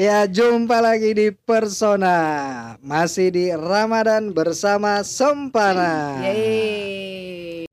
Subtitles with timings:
[0.00, 2.16] Ya jumpa lagi di Persona
[2.80, 7.68] Masih di Ramadan bersama Sempana Yeay.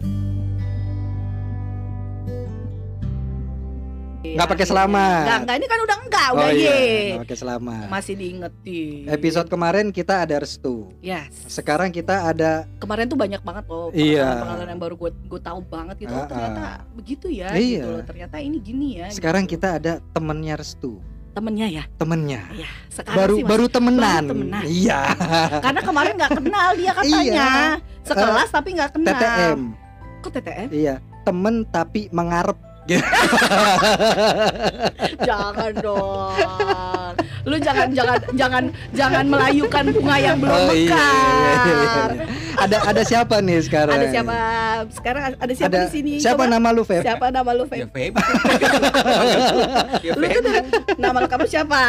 [4.27, 5.23] Nggak pakai selamat.
[5.23, 6.91] Enggak, enggak, ini kan udah enggak, Oh udah iya, ye.
[7.15, 9.03] nggak pakai selamat Masih diingetin.
[9.07, 11.31] Episode kemarin kita ada restu Yes.
[11.47, 14.43] Sekarang kita ada Kemarin tuh banyak banget loh Iya.
[14.43, 16.11] pengalaman-pengalaman yang baru gue gue tahu banget gitu.
[16.11, 17.81] Oh, Ah, ternyata begitu ya Iya.
[17.81, 18.03] gitu loh.
[18.03, 19.07] Ternyata ini gini ya.
[19.15, 19.55] Sekarang gitu.
[19.55, 20.99] kita ada temennya restu
[21.37, 21.83] temennya ya.
[22.01, 24.63] Temennya Iya, sekarang Baru baru temenan baru temenan.
[24.65, 24.99] Iya
[25.65, 27.21] karena kemarin nggak kenal dia katanya.
[27.21, 27.49] Iya.
[28.01, 29.13] Sekelas tapi nggak kenal.
[29.13, 29.59] TTM
[30.25, 30.67] Kok TTM?
[30.73, 32.57] Iya Temen tapi mengarep
[35.19, 37.11] jangan dong.
[37.43, 40.99] Lu jangan jangan jangan jangan melayukan bunga yang belum Oh, iya, mekar.
[41.07, 41.75] iya, iya,
[42.11, 42.25] iya.
[42.57, 43.95] Ada ada siapa nih sekarang?
[43.95, 44.35] Ada siapa?
[44.91, 46.13] Sekarang ada siapa Ada di sini?
[46.17, 46.51] Siapa Coba.
[46.51, 47.03] nama lu Feb?
[47.03, 47.87] Siapa nama lu, Ya Feb?
[47.89, 48.13] Feb.
[50.05, 50.65] ya Lu kan Feb.
[50.97, 51.81] nama lengkap lu siapa?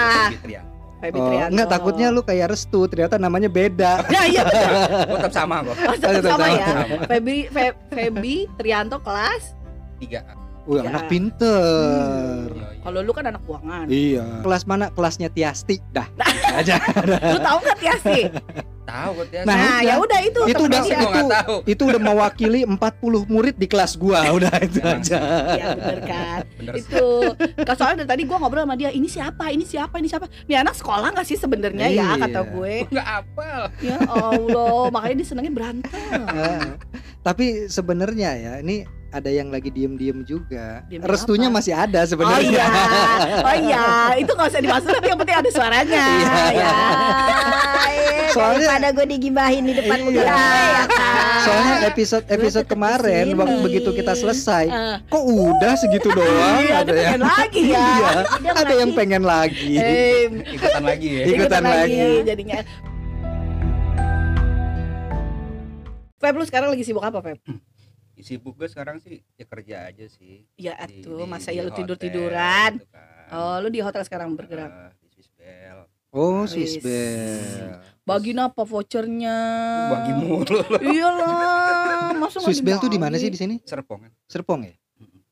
[0.98, 1.51] Febi Oh, Trianto.
[1.55, 4.03] enggak takutnya lu kayak restu ternyata namanya beda.
[4.14, 4.70] Ya iya betul.
[5.14, 5.75] Tetap sama kok.
[5.77, 6.58] Oh, tetap Tetap sama sama.
[6.58, 6.67] ya.
[7.08, 9.55] Febi Fe, Febi Trianto kelas.
[9.98, 10.23] Tiga.
[10.69, 10.92] Wih, Ya.
[10.92, 12.44] anak pinter.
[12.47, 12.78] Iya, iya.
[12.78, 13.86] Kalau lu kan anak keuangan.
[13.88, 14.27] Iya.
[14.44, 14.92] Kelas mana?
[14.92, 15.80] Kelasnya Tiasti.
[15.88, 16.05] Dah.
[16.61, 16.77] aja.
[17.24, 18.20] Lu tahu nggak Tiasi?
[18.84, 19.42] Tahu kok ya.
[19.44, 20.41] Nah, Nah, ya udah itu.
[20.46, 21.56] Itu udah- gua nggak tahu.
[21.64, 22.80] Itu udah mewakili 40
[23.27, 24.24] murid di kelas gua.
[24.36, 25.19] Udah itu aja.
[25.55, 26.41] Ya bener kan.
[26.56, 27.05] Bener itu
[27.70, 30.74] soalnya dari tadi gue ngobrol sama dia ini siapa ini siapa ini siapa ini anak
[30.74, 32.20] sekolah nggak sih sebenarnya ya Iya.
[32.20, 33.61] kata gue Gua nggak apal.
[33.78, 36.64] ya Allah makanya dia senengnya berantem Nah,
[37.27, 40.84] Tapi sebenarnya ya, ini ada yang lagi diem-diem juga.
[40.84, 41.56] Diem-diem Restunya apa?
[41.56, 42.45] masih ada oh sebenarnya.
[42.45, 42.67] iya
[43.41, 43.84] oh iya
[44.20, 46.28] itu nggak usah dimasukin tapi yang penting ada suaranya Iya.
[46.53, 46.70] ya
[48.29, 50.05] Soalnya- Soalnya daripada gue digibahin di depan Iya.
[50.05, 51.41] muka ya kan.
[51.41, 53.41] Soalnya episode episode kemarin ke sini.
[53.41, 56.61] waktu begitu kita selesai, Eh, kok udah segitu doang?
[56.61, 58.11] iya ada Ada yang pengen lagi ya Iya,
[58.53, 59.73] ada yang pengen lagi.
[59.75, 61.23] eh, Ikutan lagi ya.
[61.27, 61.96] Ikutan lagi.
[62.23, 62.58] jadinya
[66.19, 67.39] Feb lu sekarang lagi sibuk apa Feb?
[68.20, 70.46] Sibuk gue sekarang sih ya kerja aja sih.
[70.55, 73.30] Ya Di- atuh di- masa di ya lu tidur tiduran gitu kan.
[73.30, 75.79] Oh lu di hotel sekarang bergerak Eh, di Swiss Bell.
[76.08, 76.51] Oh, Wis.
[76.51, 77.78] Swiss Bell.
[78.02, 79.36] Bagiin apa vouchernya?
[79.89, 80.77] Bagi mulu lu.
[80.80, 83.61] Iyalah, masa nggak Swiss Bell tuh di mana sih di sini?
[83.62, 84.12] Serpong kan.
[84.24, 84.74] Serpong ya?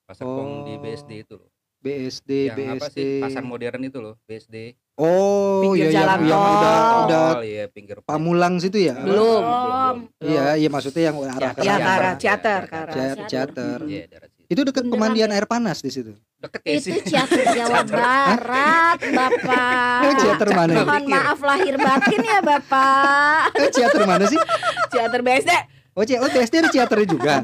[0.04, 0.78] Pasar Pong di Oh.
[0.78, 1.50] BSD itu loh.
[1.76, 2.94] BSD, yang apa BSD.
[2.94, 4.74] sih pasar modern itu loh, BSD.
[4.96, 6.56] Oh, Pinggir ya jalan yang, yang tol.
[6.56, 8.96] udah udah Oh, iya pinggir Pamulang situ ya?
[8.96, 10.08] Belum.
[10.18, 13.16] Iya, iya maksudnya yang arah ke Ya, arah Ciater, ke arah Ciater.
[13.20, 13.26] Ciater.
[13.28, 13.78] Ciater.
[13.84, 14.42] Iya, daerah situ.
[14.46, 16.16] Itu dekat pemandian air panas di situ.
[16.38, 16.96] Deket ya Itu sih.
[17.04, 20.00] Ciater Jawa Barat, Bapak.
[20.00, 20.72] Oh, Ciater mana?
[20.80, 23.52] Mohon maaf lahir batin ya, Bapak.
[23.52, 24.40] Eh, Ciater mana sih?
[24.88, 25.52] Ciater BSD.
[25.92, 27.34] Oh, Ci- oh BSD ada Ciaternya juga.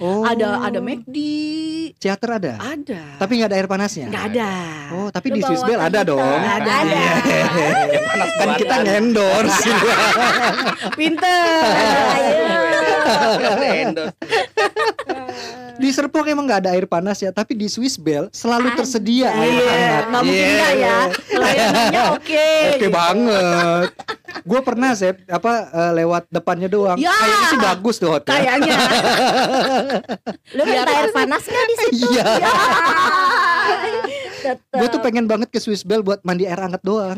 [0.00, 0.24] Oh.
[0.24, 1.16] Ada ada McD.
[1.94, 2.52] Ciater ada.
[2.56, 3.20] Ada.
[3.20, 4.08] Tapi nggak ada air panasnya.
[4.08, 4.50] nggak ada.
[4.90, 6.08] Oh, tapi Lu di Swiss Bell ada kita.
[6.08, 6.40] dong.
[6.40, 6.72] Ada.
[6.80, 7.02] Ada.
[8.00, 8.84] Panas Kan kita badan.
[8.86, 9.70] ngendorse.
[10.98, 11.44] Pinter.
[13.60, 14.16] Endorse.
[15.76, 19.48] di Serpong emang nggak ada air panas ya, tapi di Swiss Bell selalu tersedia air
[19.54, 20.52] Iya, mungkin Iya.
[20.52, 20.96] nggak ya.
[21.30, 22.48] Pelayanannya oke.
[22.70, 23.88] Oke banget.
[24.40, 26.96] Gue pernah sih apa eh, lewat depannya doang.
[26.96, 27.08] Ya.
[27.10, 28.28] Kayaknya sih bagus tuh hotel.
[28.30, 28.76] Kayaknya.
[30.52, 32.06] Lu minta air panas nggak di situ?
[32.10, 32.24] Iya.
[34.40, 34.72] Tetep.
[34.72, 37.12] Gue tuh pengen banget ke Swiss Bell buat mandi air hangat doang.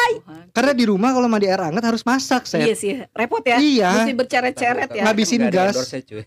[0.56, 2.80] Karena di rumah kalau mandi air hangat harus masak, Iya Seth.
[2.80, 3.56] sih, repot ya.
[3.60, 3.90] Iya.
[3.98, 5.02] Mesti berceret-ceret ya.
[5.04, 5.76] Ada gas.
[6.04, 6.22] cuy.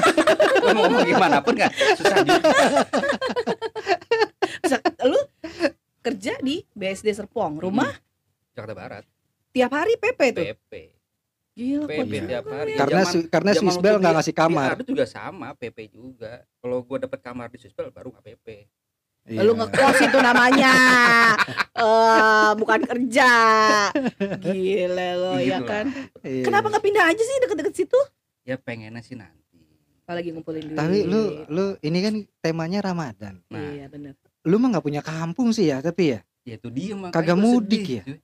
[0.64, 2.40] Lu mau ngomong gimana pun kan susah juga.
[4.64, 5.20] Bisa- Lu
[6.00, 7.92] kerja di BSD Serpong, rumah
[8.56, 9.04] Jakarta Barat,
[9.52, 10.44] tiap hari PP tuh.
[10.44, 10.72] PP.
[11.54, 12.22] Gila, PP kok Iya.
[12.26, 12.72] tiap hari.
[12.74, 14.66] Karena Zaman- Swi- karena zaman Swiss Bell waktu nggak ngasih kamar.
[14.66, 16.32] Di Ardut juga sama, PP juga.
[16.58, 18.46] Kalau gua dapet kamar di Swiss Bell baru nggak PP.
[19.24, 19.40] Iya.
[19.40, 20.72] Lu ngekos itu namanya.
[21.74, 23.30] Eh, bukan kerja.
[24.36, 25.84] Gila lo ya Gitu kan.
[26.22, 26.44] Iya.
[26.44, 27.98] Kenapa nggak pindah aja sih deket-deket situ?
[28.42, 29.58] Ya pengennya sih nanti.
[30.00, 30.76] Apalagi ngumpulin duit.
[30.76, 33.42] Tapi lu lu ini kan temanya Ramadan.
[33.48, 34.14] Nah, Iya benar.
[34.44, 36.20] Lu mah nggak punya kampung sih ya, tapi ya.
[36.44, 38.02] ya itu dia makanya Kagak mudik sedih, ya?
[38.06, 38.18] cuy.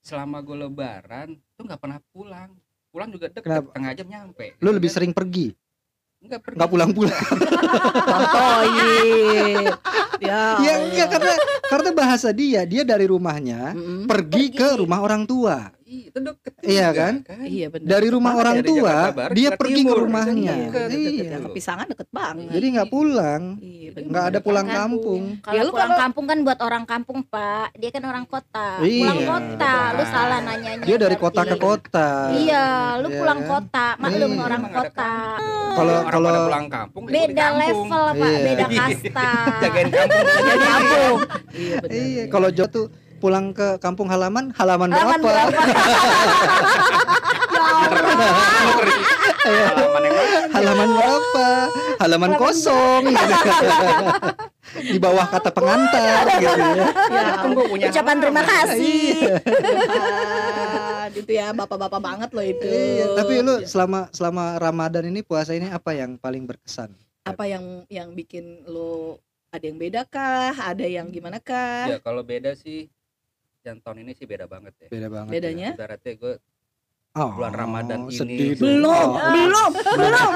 [0.00, 2.50] Selama gue lebaran tuh nggak pernah pulang.
[2.92, 3.72] Pulang juga deket, Kenapa?
[3.72, 4.44] setengah jam nyampe.
[4.54, 4.94] Lu Gitu lebih kan.
[4.94, 5.46] sering pergi,
[6.22, 6.56] nggak pergi.
[6.60, 7.24] nggak pulang-pulang.
[8.12, 9.64] Contohin.
[10.20, 10.42] ya.
[10.60, 11.32] Iya enggak karena
[11.66, 14.04] karena bahasa dia, dia dari rumahnya Mm-mm.
[14.04, 15.72] pergi ke rumah orang tua.
[15.92, 17.14] Iya, itu deket Iya juga, kan?
[17.44, 17.88] Iya benar.
[17.92, 20.32] Dari rumah orang dari tua, Barat dia ke pergi ke rumahnya.
[20.32, 21.10] Iya, deket, Iya.
[21.20, 21.40] deket.
[21.44, 22.48] Kepisangan deket banget.
[22.48, 24.76] Jadi nggak pulang, Iya, nggak ada pulang Kan?
[24.78, 25.22] kampung.
[25.38, 27.68] Kalau Ya, lu pulang kalau- kampung kan buat orang kampung, Pak.
[27.76, 28.68] Dia kan orang kota.
[28.80, 29.00] Iya.
[29.04, 30.84] Pulang kota, lu salah nanyanya.
[30.88, 32.08] Dia dari kota ke kota.
[32.32, 32.64] Iya,
[32.96, 33.50] lu Iya pulang kan?
[33.52, 34.40] kota, maklum Iya.
[34.40, 35.12] orang kota.
[35.72, 38.16] Kalau kalau pulang kampung Beda level, Pak.
[38.16, 38.40] Iya.
[38.40, 39.30] Beda kasta.
[39.60, 41.18] Jagain kampung.
[41.52, 41.92] Iya benar.
[41.92, 42.86] iya kalau Jo tuh
[43.22, 45.54] pulang ke kampung halaman, halaman Halaman berapa?
[45.54, 45.62] berapa?
[49.46, 49.70] ya.
[49.70, 50.40] Halaman yang mana?
[50.50, 51.46] halaman berapa?
[52.02, 53.02] Halaman kosong.
[54.72, 56.90] Di bawah kata pengantar gitu ya.
[57.12, 59.38] Ya, gua punya Ucapan terima kasih.
[59.38, 61.10] Tuhan.
[61.12, 62.66] itu ya bapak-bapak banget loh itu.
[62.66, 66.90] Iya, tapi lu selama selama Ramadan ini puasa ini apa yang paling berkesan?
[67.22, 69.22] apa yang yang bikin lo
[69.54, 70.56] ada yang beda kah?
[70.56, 71.86] Ada yang gimana kah?
[71.86, 72.88] Ya kalau beda sih
[73.62, 74.88] yang tahun ini sih beda banget ya.
[74.88, 75.30] Beda banget.
[75.32, 75.68] Bedanya?
[75.72, 76.34] Ibaratnya gue
[77.12, 78.56] Oh, bulan Ramadan ini.
[78.56, 79.20] Belum, Oh.
[79.36, 79.70] belum,
[80.00, 80.30] belum.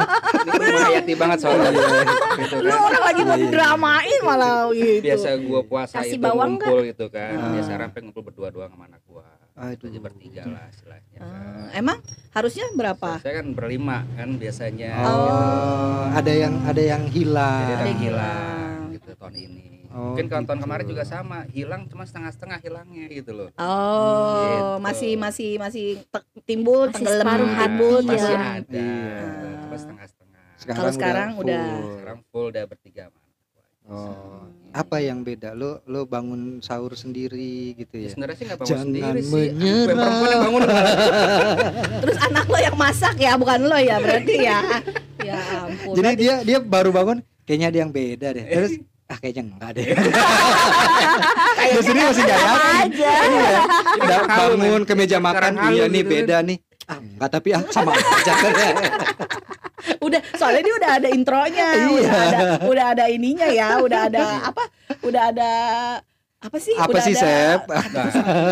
[0.45, 2.81] ini menghayati banget soalnya gitu Lu kan.
[2.85, 3.45] orang lagi mau Iya.
[3.49, 5.01] didramain malah gitu.
[5.01, 7.33] Biasa gua puasa Kasih itu bawang ngumpul gitu kan.
[7.33, 7.53] Ah.
[7.57, 9.25] Biasa sampai ngumpul berdua-dua sama anak gua.
[9.57, 9.89] Aduh.
[9.89, 11.17] Jadi bertiga lah istilahnya.
[11.17, 11.81] Ah, kan.
[11.81, 11.99] emang
[12.37, 13.11] harusnya berapa?
[13.25, 14.91] Saya kan berlima kan biasanya.
[15.01, 17.65] Oh, ada yang ada yang hilang.
[17.65, 18.77] Jadi ada yang hilang.
[18.93, 19.76] gitu tahun ini.
[19.97, 20.65] Oh, Mungkin kalau tahun gitu.
[20.67, 23.49] kemarin juga sama, hilang cuma setengah-setengah hilangnya gitu loh.
[23.57, 24.65] Oh, Gitu.
[24.79, 27.57] masih masih masih te- timbul Masih tenggelam separuh gitu.
[27.57, 28.45] hati, masih ya.
[28.55, 29.53] ada, Iya.
[29.59, 30.43] cuma setengah-setengah.
[30.69, 31.89] Kalau sekarang udah- full.
[31.97, 33.25] Sekarang full udah bertiga gua.
[33.87, 35.55] Oh, apa yang beda?
[35.55, 38.09] Lu lu bangun sahur sendiri gitu Ya, ya?
[38.11, 39.31] sebenarnya sih nggak bangun Jangan sendiri sih.
[39.33, 39.79] menyerah.
[39.79, 40.63] Gue perempuan yang bangun.
[42.03, 44.59] Terus anak lo yang masak ya, bukan lo ya berarti ya.
[45.19, 45.35] Ya
[45.65, 45.95] ampun.
[45.97, 48.45] Jadi dia dia baru bangun, kayaknya ada yang beda deh.
[48.45, 48.73] Terus
[49.07, 49.87] ah kayaknya enggak deh.
[51.67, 52.75] Di sini masih nggak yakin.
[52.83, 53.13] aja.
[53.23, 53.51] Iya.
[53.97, 56.13] Udah halu, bangun ke meja makan, iya nih gitu kan.
[56.19, 56.59] beda nih.
[56.87, 58.33] Ah enggak tapi ah sama aja.
[60.07, 61.87] udah soalnya dia udah ada intronya, Iya.
[61.87, 64.63] udah ada udah ada ininya ya, udah ada apa?
[65.03, 65.51] Udah ada
[66.37, 66.75] apa sih?
[66.75, 67.63] Apa udah sih, ada, Sep?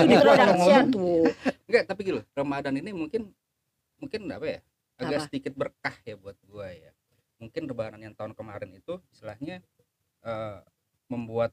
[0.06, 0.84] Introduction.
[0.90, 1.24] tuh.
[1.66, 2.20] enggak, tapi gitu.
[2.32, 3.30] Ramadan ini mungkin
[3.98, 4.58] mungkin apa ya?
[4.94, 5.24] Agak Apa?
[5.26, 6.94] sedikit berkah ya buat gua ya.
[7.42, 9.58] Mungkin lebaran yang tahun kemarin itu istilahnya
[10.24, 10.60] eh,
[11.12, 11.52] membuat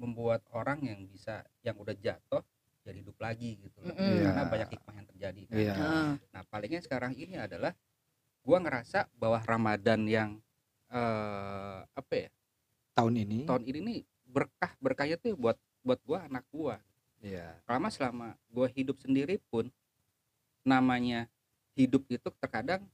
[0.00, 2.40] membuat orang yang bisa yang udah jatuh
[2.80, 3.92] jadi hidup lagi gitu loh.
[3.92, 4.24] Mm-mm.
[4.24, 4.48] Karena Iya.
[4.48, 5.56] banyak hikmah yang terjadi kan.
[5.60, 5.74] Iya.
[5.76, 7.76] Nah, Nah, palingnya sekarang ini adalah
[8.40, 10.30] gua ngerasa bahwa Ramadan yang
[10.88, 12.28] eh apa ya?
[12.96, 13.44] Tahun ini.
[13.44, 16.80] Tahun ini nih berkah berkahnya tuh buat buat gua anak gua.
[17.20, 17.60] Iya.
[17.68, 19.68] Lama selama gua hidup sendiri pun
[20.64, 21.28] namanya
[21.76, 22.84] hidup itu terkadang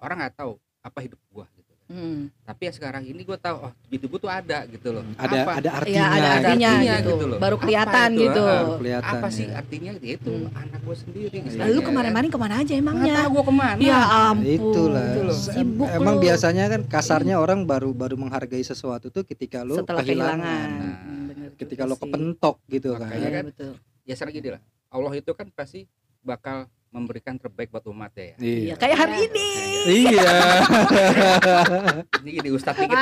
[0.00, 1.65] orang nggak tahu apa hidup gua gitu.
[1.86, 1.94] Kan.
[1.94, 2.18] hmm.
[2.42, 5.02] Tapi ya sekarang ini gua tahu oh hidup gua tuh ada gitu loh.
[5.14, 6.04] Ada apa, ada Iya artinya.
[6.04, 7.08] ada Ada artinya, artinya gitu.
[7.08, 7.38] gitu loh.
[7.38, 8.42] Baru Apa kelihatan itu, gitu.
[8.42, 9.12] ah, kelihatan.
[9.12, 9.54] apa sih ya.
[9.56, 10.50] artinya itu Hmm.
[10.56, 11.36] anak gua sendiri.
[11.38, 13.14] Iya, Lalu kemarin-kemarin ke mana aja Nggak emangnya?
[13.16, 13.78] tahu gua ke mana.
[13.80, 14.46] Ya ampun.
[14.48, 15.06] Itulah.
[15.06, 15.36] Gitu loh.
[15.36, 16.22] Sibuk Emang lu.
[16.22, 20.42] biasanya kan kasarnya orang baru baru menghargai sesuatu tuh ketika lu setelah kehilangan.
[20.42, 20.68] kehilangan.
[20.76, 23.06] Nah, Hmm, bener Ketika lu kepentok gitu kan.
[23.06, 23.72] Makanya Iya kan betul.
[24.02, 24.60] ya sekarang gini lah.
[24.86, 25.84] Allah itu kan pasti
[26.20, 26.66] bakal
[26.96, 28.32] memberikan terbaik buat umat ya.
[28.36, 28.74] Iya, Iya.
[28.74, 29.48] kayak hari ini.
[29.86, 30.32] Iya.
[32.24, 32.96] Ini jadi ustadz dikit.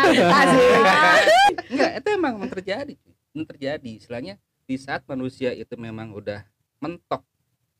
[1.65, 2.93] Enggak, itu emang memang terjadi.
[2.93, 3.15] cuy.
[3.31, 3.91] Memang terjadi.
[3.95, 6.43] Istilahnya di saat manusia itu memang udah
[6.79, 7.23] mentok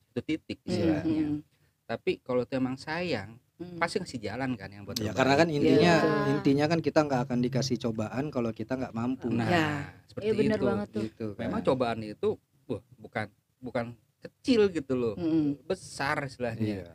[0.09, 1.03] itu titik istilahnya.
[1.27, 1.43] Hmm,
[1.85, 3.77] Tapi kalau itu emang sayang, hmm.
[3.77, 5.17] pasti ngasih jalan kan yang buat Ya terbaik.
[5.17, 6.31] karena kan intinya Iya.
[6.31, 9.27] intinya kan kita nggak akan dikasih cobaan kalau kita nggak mampu.
[9.29, 9.67] Nah, Ya.
[10.07, 10.65] seperti Iya itu.
[10.65, 11.01] banget tuh.
[11.03, 11.41] gitu kan.
[11.43, 12.29] Memang cobaan itu
[12.65, 13.27] wah, bukan
[13.59, 13.85] bukan
[14.25, 15.13] kecil gitu loh.
[15.15, 15.55] Hmm.
[15.63, 16.61] Besar istilahnya.
[16.61, 16.89] Iya.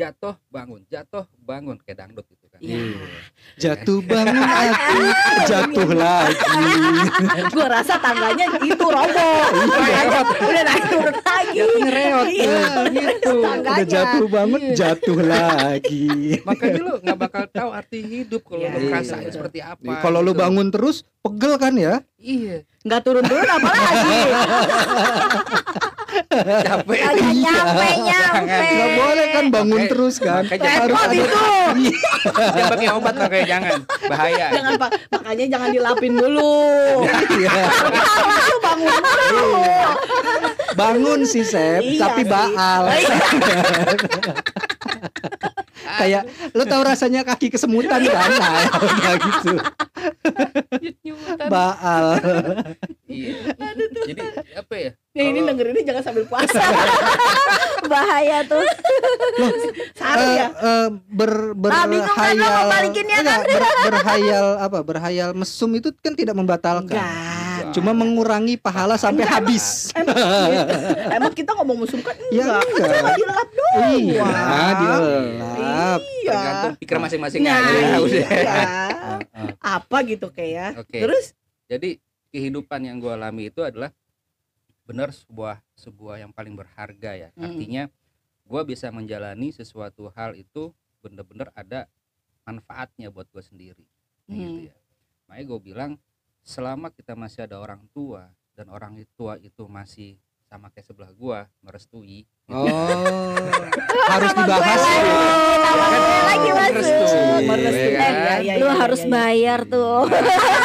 [0.00, 2.56] Jatuh, bangun, jatuh, bangun kayak dangdut gitu kan.
[2.64, 3.04] Iya.
[3.60, 5.00] Jatuh bangun aku,
[5.44, 6.64] jatuh lagi.
[7.52, 9.44] Gua rasa tangganya itu roboh.
[9.52, 11.58] Tangganya udah naik turun lagi.
[11.84, 12.26] Reot.
[12.32, 12.64] Iya.
[12.88, 13.34] gitu.
[13.44, 13.76] Tangganya.
[13.76, 14.72] Udah jatuh bangun, Iya.
[14.72, 16.08] jatuh lagi.
[16.48, 19.34] Makanya lu nggak bakal tahu arti hidup kalau Iya, lu iya, ngerasain betul.
[19.36, 19.92] seperti apa.
[20.00, 20.40] Kalau lu gitu.
[20.40, 22.00] bangun terus, pegel kan ya?
[22.16, 24.20] iya, Nggak turun-turun apalagi.
[26.40, 26.98] capek.
[26.98, 28.56] Kagak nyampe nyampe.
[28.72, 30.42] Nggak boleh kan bangun Makanya- terus kan?
[30.48, 31.44] Repot pakai- itu.
[32.32, 33.72] jangan pakai obat makanya jangan
[34.08, 34.46] bahaya.
[34.50, 36.56] Jangan pak, makanya jangan dilapin dulu.
[37.30, 37.52] Iya.
[38.40, 39.48] Lu bangun dulu.
[40.72, 42.32] Bangun sih Sep, Iya tapi sih.
[42.32, 42.82] baal.
[45.80, 48.30] Kayak lu tahu rasanya kaki kesemutan kan?
[48.40, 49.52] Nah, udah gitu.
[51.46, 52.06] Baal.
[53.04, 53.36] Iya.
[54.06, 54.20] Jadi
[54.54, 54.90] apa ya?
[55.10, 56.56] Ya ini dengerinnya jangan sambil puasa.
[57.90, 58.62] Bahaya tuh.
[59.92, 60.46] Saru Eh, ya.
[60.54, 61.30] eh, ber
[61.66, 62.54] Ah, kan lo berhayal
[63.42, 67.10] ber- berhayal apa berhayal mesum itu kan tidak membatalkan Enggak.
[67.72, 70.16] Cuma mengurangi pahala sampai Enggak, habis Emang,
[71.12, 72.60] emang kita ngomong musuh kan Ya, enggak.
[72.60, 72.90] Kan enggak.
[72.92, 73.92] cuma dilap doang.
[73.96, 74.26] iya
[74.74, 76.30] dilap Iya.
[76.30, 77.72] Tergantung pikir masing-masing Nah, aja.
[77.72, 78.26] ya, udah.
[78.30, 78.62] iya.
[79.76, 80.70] Apa gitu kayak.
[80.78, 80.98] Oke.
[81.00, 81.34] Terus
[81.66, 81.98] Jadi
[82.28, 83.90] kehidupan yang gue alami itu adalah
[84.82, 87.28] benar sebuah sebuah yang paling berharga ya.
[87.32, 87.46] Hmm.
[87.46, 87.82] Artinya
[88.44, 91.86] gue bisa menjalani sesuatu hal itu bener-bener ada
[92.42, 93.86] manfaatnya buat gue sendiri.
[94.26, 94.34] Hmm.
[94.36, 94.76] Gitu ya.
[95.26, 95.90] Makanya gue bilang
[96.40, 101.46] selama kita masih ada orang tua dan orang tua itu masih sama kayak sebelah gua
[101.60, 102.66] merestui Oh,
[104.12, 104.80] harus dibahas.
[104.82, 105.06] lagi,
[106.26, 107.46] lagi merestui,
[107.86, 110.10] ya iya, Lu harus bayar tuh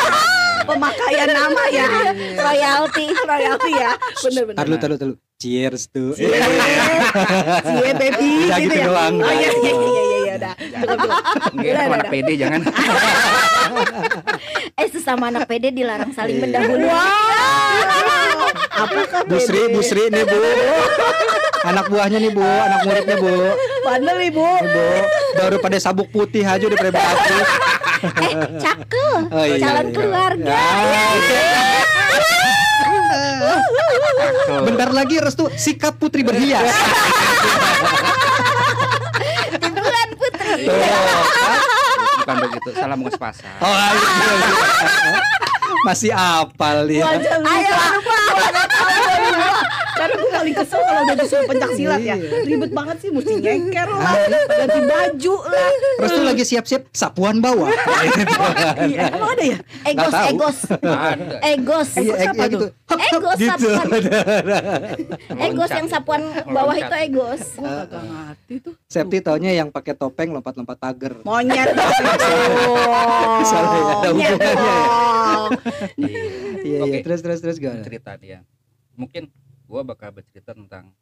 [0.68, 1.86] pemakaian nama ya
[2.36, 3.06] royalti.
[3.14, 5.18] royalti ya bener-bener Taruh, taruh, taruh.
[5.36, 6.16] Cheers tuh.
[6.16, 6.26] Cie
[7.94, 8.88] baby gitu gitu ya.
[8.88, 9.20] doang.
[9.20, 10.54] Oh iya iya iya iya udah.
[10.56, 10.86] Jangan.
[10.86, 11.52] Cukup cukup.
[11.56, 12.62] Enggak, Udah, udah, anak pede jangan
[14.76, 16.44] Eh sesama anak pede dilarang saling Iya.
[16.44, 16.90] mendahului.
[18.76, 20.36] Apakah Bu Sri, Bu Sri nih Bu.
[21.66, 23.32] Anak buahnya nih Bu, anak muridnya Bu.
[23.82, 24.44] Bandel ibu.
[24.44, 24.86] Nih Bu,
[25.36, 26.92] baru pada sabuk putih aja udah pada.
[28.06, 29.22] Eh, cakep.
[29.32, 29.94] Oh, iya, Calon iya.
[29.96, 30.60] keluarga.
[30.62, 31.86] Cakep.
[34.66, 36.70] Bentar lagi restu sikap putri berhias.
[40.66, 42.20] Bukan putri.
[42.20, 43.94] bukan begitu salah mengus pasar Oh, iya.
[45.86, 47.06] Masih apal dia.
[47.06, 47.46] Wajah lu.
[47.46, 48.18] Ayo, lupa.
[49.96, 52.16] Karena gue paling kesel kalau udah disuruh pencak silat ya.
[52.20, 52.40] Iya.
[52.44, 54.14] Ribet banget sih mesti nyeker lah,
[54.52, 55.70] ganti baju lah.
[56.04, 57.72] Restu lagi siap-siap sapuan bawah.
[58.86, 59.58] Iya, emang ada ya?
[59.88, 60.58] Egos, egos.
[60.84, 61.90] ada Egos.
[61.96, 63.50] Iya, Egos apa hop, Egos gitu.
[63.50, 63.88] sapuan.
[65.48, 67.44] Egos yang sapuan bawah itu egos.
[67.56, 68.74] Gue kagak ngerti tuh.
[68.92, 71.14] Septi taunya yang pakai topeng lompat-lompat pagar.
[71.24, 71.84] Monyet itu.
[73.50, 74.78] Soalnya ada hubungannya ya.
[75.96, 76.24] Iya.
[76.66, 76.98] Iya, Oke.
[77.00, 77.04] iya.
[77.06, 77.82] Terus terus terus gimana?
[77.86, 78.44] cerita dia
[78.96, 79.28] mungkin
[79.66, 80.94] gua bakal bercerita tentang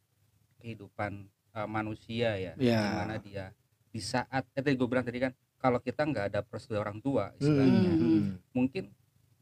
[0.57, 2.81] kehidupan uh, manusia ya Iya.
[2.81, 3.45] gimana dia
[3.89, 7.29] di saat eh tadi gue bilang tadi kan kalau kita nggak ada persetujuan orang tua
[7.37, 8.41] istilahnya Hmm.
[8.51, 8.89] mungkin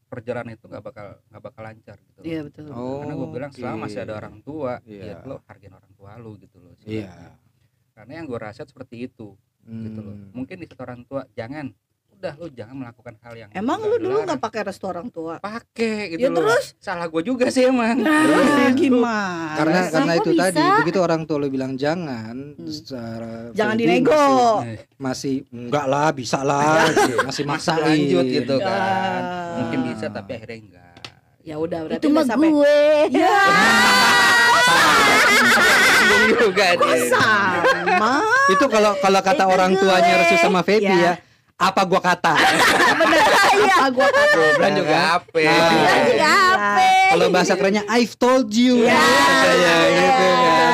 [0.06, 2.26] perjalanan itu nggak bakal nggak bakal lancar gitu loh.
[2.28, 2.62] Iya betul.
[2.68, 3.82] Oh, karena gue bilang selama oke.
[3.88, 5.02] masih ada orang tua Iya.
[5.08, 7.08] ya lo hargain orang tua lo gitu loh Iya.
[7.08, 7.30] istilahnya.
[7.92, 9.28] karena yang gue rasa seperti itu
[9.62, 10.28] gitu loh Hmm.
[10.34, 11.72] mungkin di orang tua jangan
[12.22, 15.36] udah lo jangan melakukan hal yang Emang lu dulu nggak pakai restu orang tua?
[15.36, 16.78] pakai gitu Ya loh terus?
[16.78, 18.22] salah gue juga sih emang Nah,
[18.70, 18.86] Gitu.
[18.86, 19.58] gimana?
[19.58, 20.42] karena Masa karena itu bisa?
[20.44, 22.62] tadi begitu orang tua lo bilang jangan Hmm.
[22.64, 24.14] secara Jangan dinego.
[24.14, 29.58] masih, masih enggak lah bisa lah masih Masih maksain lanjut gitu kan Ah.
[29.58, 30.94] mungkin bisa tapi akhirnya enggak
[31.42, 32.78] Ya udah berarti Itu mah udah sampai gue.
[33.12, 33.34] Ya,
[36.34, 38.14] juga nih sama?
[38.48, 40.12] itu kalau kalau kata orang tuanya.
[40.18, 41.18] Restu sama Feby Ya.
[41.54, 42.34] Apa gua kata
[43.00, 43.20] Bener.
[43.72, 44.36] Apa gua kata?
[44.56, 45.70] Bulan juga apa Ah.
[45.70, 46.86] Bulan juga apa?
[47.08, 48.96] kalau bahasa kerennya I've told you Ya.
[48.96, 50.70] Gitu kan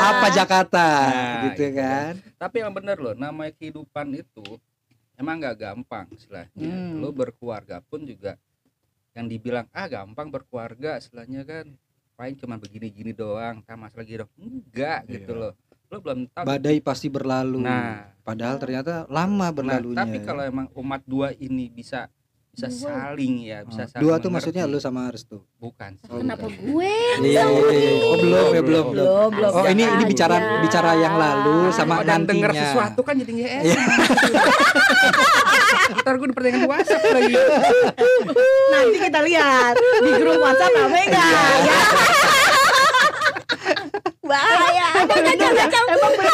[0.00, 1.76] apa Jakarta Nah, gitu gitu.
[1.76, 4.44] kan tapi yang bener loh namanya kehidupan itu
[5.14, 6.98] emang nggak gampang istilahnya Hmm.
[6.98, 8.36] lo berkeluarga pun juga
[9.12, 11.66] yang dibilang ah gampang berkeluarga istilahnya kan
[12.14, 15.40] paling cuma begini-gini doang tak masalah gitu enggak gitu Iya.
[15.40, 15.52] loh
[15.90, 20.70] lo belum tahu badai pasti berlalu nah padahal ternyata lama Nah, berlalunya tapi kalau emang
[20.72, 22.06] umat dua ini bisa
[22.50, 22.90] bisa Dua.
[23.08, 24.50] saling ya, bisa Ah, saling dua tuh mengerti.
[24.50, 25.94] maksudnya lu sama Restu bukan.
[26.04, 26.58] Oh, Kenapa bukan.
[26.60, 26.94] gue?
[27.22, 27.90] iya iya, iya.
[28.04, 29.50] oh belum ya belum belum Belum, belum.
[29.52, 30.58] oh ini ini bicara Aja.
[30.60, 33.70] bicara yang lalu sama Kalau dan denger sesuatu kan jadi nggak Iya.
[33.70, 33.98] enak.
[35.96, 37.34] Ntar gue di pertanyaan WhatsApp lagi.
[38.68, 41.30] Nanti kita lihat di grup WhatsApp rame nggak?
[41.30, 41.44] Iya.
[41.64, 41.80] Ya.
[44.30, 44.86] Bahaya.
[45.00, 46.32] Emang bener.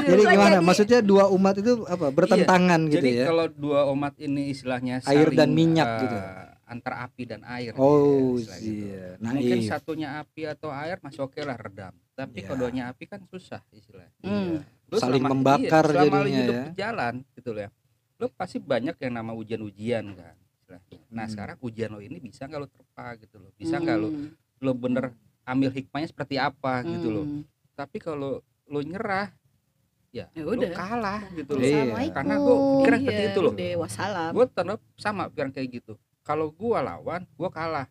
[0.00, 4.14] jadi gimana jadi- maksudnya dua umat itu apa bertentangan gitu Jadi ya kalau dua umat
[4.18, 6.16] ini istilahnya Air saling, dan minyak eh, gitu.
[6.64, 7.72] Antar api dan air.
[7.74, 8.84] oh ya, istilah gitu.
[8.84, 11.94] iya Mungkin naif satunya api atau air masih oke lah redam.
[12.12, 12.44] Tapi Ya.
[12.44, 14.12] kalau duanya api kan susah istilahnya.
[14.20, 14.60] Hmm.
[14.86, 16.60] Lu Saling selama- membakar iya, selama lu jadinya hidup ya.
[16.62, 17.70] di jalan gitu loh ya.
[18.14, 20.36] Lu pasti banyak yang nama ujian-ujian kan.
[20.58, 20.98] istilahnya.
[21.08, 21.32] Nah Hmm.
[21.32, 23.50] sekarang ujian lo ini bisa nggak lo terpa gitu loh.
[23.54, 24.28] Bisa nggak lo Hmm.
[24.58, 25.04] lo bener
[25.48, 27.24] ambil hikmahnya seperti apa gitu loh.
[27.24, 27.42] Hmm.
[27.72, 29.32] Tapi kalau lo nyerah
[30.12, 30.72] ya, Ya lo udah.
[30.76, 31.62] kalah gitu loh.
[31.64, 31.68] Iya.
[31.72, 32.16] Assalamualaikum.
[32.16, 33.52] Karena gue pikiran seperti Iya, itu loh.
[34.36, 35.92] Gue tetap sama pikiran kayak gitu.
[36.20, 37.88] Kalau gua lawan, gua kalah.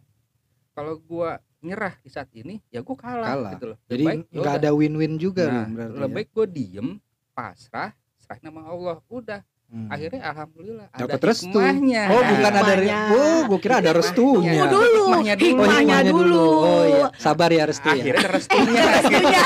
[0.78, 3.52] Kalau gua nyerah di saat ini, ya gua kalah, Kalah.
[3.58, 3.78] gitu loh.
[3.90, 6.16] Jadi baik, nggak ada win-win juga nah, lebih ya.
[6.22, 6.90] baik gue diem
[7.34, 9.92] pasrah serah nama Allah udah Hmm.
[9.92, 11.52] akhirnya alhamdulillah ada Dapat restu.
[11.52, 13.00] hikmahnya Oh bukan ada re- Hikmahnya.
[13.12, 14.64] Oh gue kira ada restunya Hikmahnya.
[14.64, 15.04] Tunggu dulu.
[15.04, 15.44] Hikmahnya dulu.
[15.44, 16.46] Oh, Hikmahnya dulu.
[16.64, 19.44] Oh iya Sabar ya restu ya akhirnya ada restunya Restunya.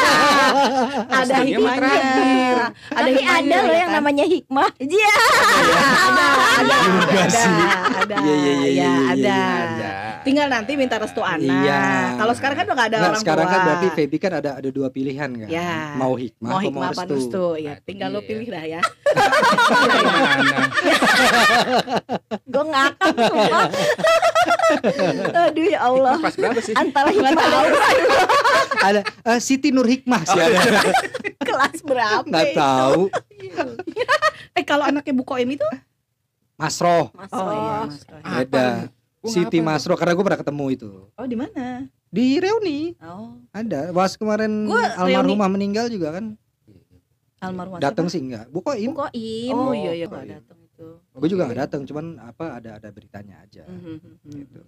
[1.09, 1.89] ada hikmahnya.
[1.89, 4.69] Ada Tapi hikmahnya ada loh ya yang namanya hikmah.
[4.77, 5.13] Iya.
[5.89, 7.55] ada, ada, Juga ada, sih.
[7.97, 9.89] ada, Iya, iya, iya, ya, iya, iya, ada.
[10.21, 11.41] Tinggal nanti minta restu anak.
[11.41, 12.13] Iya.
[12.15, 13.51] Kalau sekarang kan udah gak ada Nggak, orang sekarang tua.
[13.51, 15.93] kan berarti Feby kan ada ada dua pilihan kan Ya.
[15.95, 17.45] Mau hikmah mau hikmah apa restu restu?
[17.57, 18.27] Ya, Nah, tinggal lo dia.
[18.27, 18.81] pilih dah ya.
[22.43, 23.65] Gue ngakak sumpah.
[25.43, 26.15] Aduh ya Allah.
[26.15, 27.63] Hikmah pas berapa sih Antara hikmah
[28.81, 30.59] Ada eh, Siti Nur Hikmah sih ada
[31.47, 32.25] kelas berapa?
[32.25, 32.57] Nggak itu?
[32.57, 32.99] tahu
[34.57, 35.65] Eh kalau anaknya Bu Koim itu?
[36.55, 37.57] Masroh Mas Oh, Roy.
[37.57, 37.77] iya.
[38.37, 39.00] Beda nih?
[39.21, 39.57] Gua Siti?
[39.59, 41.85] Masro karena gue pernah ketemu itu Oh di mana?
[42.09, 46.35] di reuni Oh ada was kemarin Gua almarhumah meninggal juga kan
[47.39, 49.53] almarhum datang sih enggak Bu Koim Koim.
[49.53, 50.37] Oh Oh, iya iya oh, nggak iya.
[50.37, 50.87] datang itu.
[51.13, 54.31] gue juga nggak datang cuman apa ada ada beritanya aja Mhm, mhm.
[54.31, 54.59] gitu.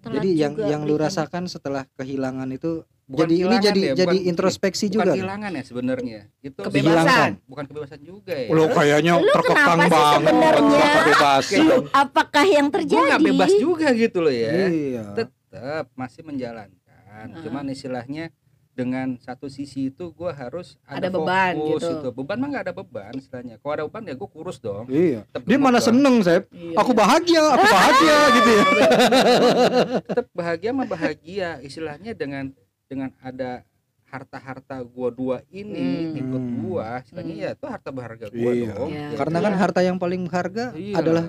[0.00, 4.16] Telat jadi yang yang lu rasakan setelah kehilangan itu Bukan jadi ini jadi ya, jadi
[4.16, 5.12] bukan- introspeksi bukan juga.
[5.12, 6.20] kehilangan ya sebenarnya.
[6.38, 7.30] Itu Kebebasan.
[7.44, 8.46] Bukan kebebasan juga ya.
[8.48, 10.86] Lo kayaknya Lu terkekang kenapa sih banget sebenarnya?
[10.94, 13.02] kebebasan Apakah yang gue terjadi?
[13.04, 14.52] nggak bebas juga gitu loh ya.
[14.64, 15.04] Iya.
[15.16, 17.26] Tetap masih menjalankan.
[17.40, 18.30] Cuman istilahnya
[18.70, 21.90] dengan satu sisi itu gue harus Ada ada, beban fokus gitu.
[21.92, 23.58] itu beban mah nggak ada beban istilahnya.
[23.58, 24.86] Kalau ada beban ya gue kurus dong.
[24.86, 25.26] Iya.
[25.26, 25.86] Tetep dia mana dong.
[25.90, 26.46] seneng Sep?
[26.48, 28.62] Iya, aku bahagia aku bahagia gitu ya.
[30.08, 32.54] Tetap bahagia mah bahagia istilahnya dengan
[32.90, 33.62] dengan ada
[34.04, 36.18] harta-harta gua dua ini Hmm.
[36.18, 37.44] ikut gua istilahnya Hmm.
[37.46, 38.66] ya itu harta berharga gua Iya.
[38.74, 39.06] dong Iya.
[39.06, 40.98] Ya, karena kan harta yang paling berharga iya.
[40.98, 41.24] adalah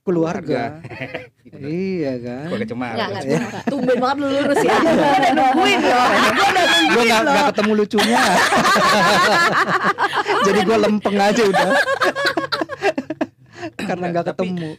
[0.00, 0.62] keluarga
[1.44, 1.58] Gitu.
[1.60, 3.06] iya kan gua kecemar Ya.
[3.10, 3.62] enggak.
[3.66, 4.70] Tumben banget lu lurus ya.
[4.78, 6.06] Gue udah nungguin loh.
[6.06, 8.22] Gue udah nungguin nggak ketemu lucunya
[10.46, 11.68] jadi gue lempeng aja udah
[13.80, 14.70] karena nggak Tapi- ketemu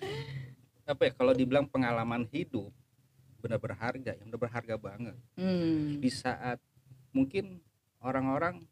[0.81, 2.71] apa ya kalau dibilang pengalaman hidup
[3.41, 5.97] benar berharga yang benar berharga banget Hmm.
[5.97, 6.61] di saat
[7.09, 7.59] mungkin
[7.99, 8.63] orang-orang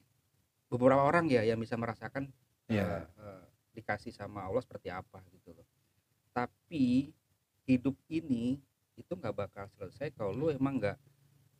[0.68, 2.30] beberapa orang ya yang bisa merasakan
[2.66, 2.86] Iya.
[2.86, 5.66] eh, eh, dikasih sama Allah seperti apa gitu loh
[6.30, 7.10] tapi
[7.66, 8.62] hidup ini
[8.94, 10.98] itu nggak bakal selesai kalau lu emang nggak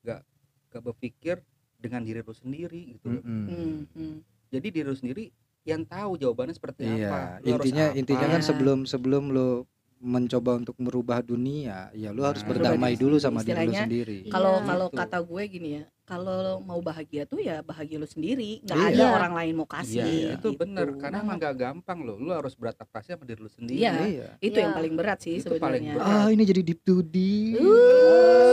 [0.04, 0.22] nggak
[0.70, 1.36] nggak berpikir
[1.76, 3.46] dengan diri lu sendiri gitu loh Mm-mm.
[3.48, 4.16] Hmm, hmm.
[4.50, 5.32] jadi diri lu sendiri
[5.64, 7.98] yang tahu jawabannya seperti apa Iya, Lu harus intinya apa.
[7.98, 9.50] intinya kan sebelum sebelum lu
[10.02, 14.18] mencoba untuk merubah dunia, ya lu harus Nah, berdamai dulu sama diri lu sendiri.
[14.24, 14.32] Iya.
[14.32, 14.98] Kalau kalau Gitu.
[14.98, 18.88] kata gue gini ya, kalau lo mau bahagia tuh ya bahagia lo sendiri, nggak Iya.
[18.90, 19.10] ada Iya.
[19.14, 20.00] orang lain mau kasih.
[20.00, 20.58] Iya, itu gitu.
[20.58, 23.92] bener karena emang gak gampang loh lu harus beradaptasi sama diri lu sendiri Iya.
[24.02, 24.28] Iya.
[24.40, 24.64] Itu Iya.
[24.64, 25.94] yang paling berat sih Itu paling sebenarnya.
[26.00, 26.16] berat.
[26.18, 27.60] Ah, ini jadi deep to deep.
[27.60, 28.48] Uh.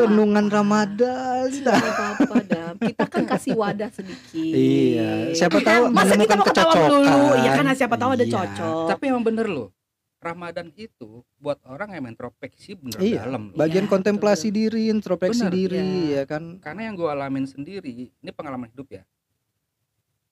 [0.00, 1.44] renungan Ramadan.
[1.60, 2.74] Apa-apa Dam.
[2.78, 4.32] Kita kan kasih wadah sedikit.
[4.32, 6.88] Iya, siapa tahu Masa kita mau ketawa kecocokan.
[6.88, 7.20] dulu?
[7.36, 8.32] Iya kan siapa tahu ada Iya.
[8.32, 8.86] cocok.
[8.88, 9.68] tapi emang bener loh
[10.20, 13.56] Ramadan itu buat orang yang introspeksi bener Iya, dalam.
[13.56, 15.56] Bagian Iya, kontemplasi diri, introspeksi Bener.
[15.56, 16.12] diri, Iya.
[16.12, 16.44] ya kan?
[16.60, 19.02] karena yang gue alamin sendiri ini pengalaman hidup ya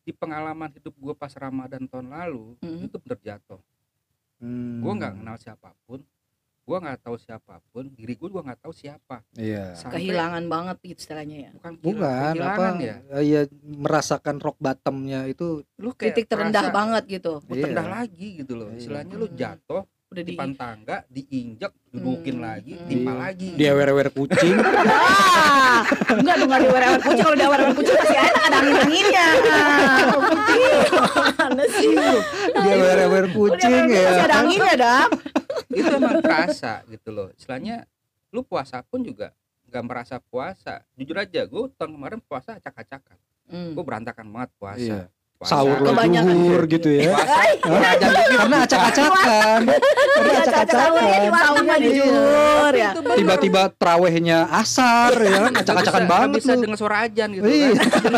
[0.04, 2.84] di pengalaman hidup gue pas Ramadan tahun lalu Hmm.
[2.84, 3.60] itu bener jatuh
[4.38, 4.80] Hmm.
[4.80, 6.00] gue nggak kenal siapa pun
[6.68, 9.72] gue nggak tahu siapa pun diri gue juga nggak tahu siapa Iya.
[9.72, 11.50] Sampai- Kehilangan banget gitu istilahnya ya.
[11.54, 12.28] bukan Bukan apa?
[12.28, 17.40] kehilangan ya Iya, merasakan rock bottomnya itu lu kayak Titik terendah merasa, banget gitu.
[17.40, 17.90] "Gua terendah Iya.
[17.96, 18.76] lagi gitu loh Iya.
[18.76, 19.34] istilahnya lu Hmm.
[19.34, 22.42] jatuh Udah di tangga diinjak dudukin Hmm.
[22.42, 22.86] lagi Hmm.
[22.86, 23.18] timpa Iya.
[23.22, 24.56] lagi dia wer-wer kucing.
[25.78, 28.76] Ah, enggak dong enggak di werewan kucing kalau di werewan kucing masih enak ada angin
[28.78, 29.26] anginnya.
[31.38, 31.94] Mana sih?
[32.56, 34.24] dia wer-wer kucing Masih ya.
[34.24, 35.08] ada anginnya dam.
[35.78, 37.86] Itu emang kerasa gitu loh istilahnya
[38.28, 39.32] lu puasa pun juga
[39.64, 43.16] nggak merasa puasa jujur aja gue tahun kemarin puasa acak-acakan
[43.48, 43.72] Hmm.
[43.72, 45.00] gue berantakan banget puasa Iya.
[45.38, 45.54] Puasa.
[45.54, 47.14] Sahur lo zuhur gitu ya.
[47.14, 47.36] puasa?
[48.34, 49.60] Karena acak-acakan.
[49.64, 51.30] Karena Iya, acak-acakan.
[51.30, 51.90] Sahurnya di
[52.74, 52.90] ya.
[53.14, 56.60] Tiba-tiba terawihnya asar ya kan acak-acakan banget bisa lu.
[56.60, 57.70] dengan suara ajan gitu Iya.
[57.72, 58.12] kan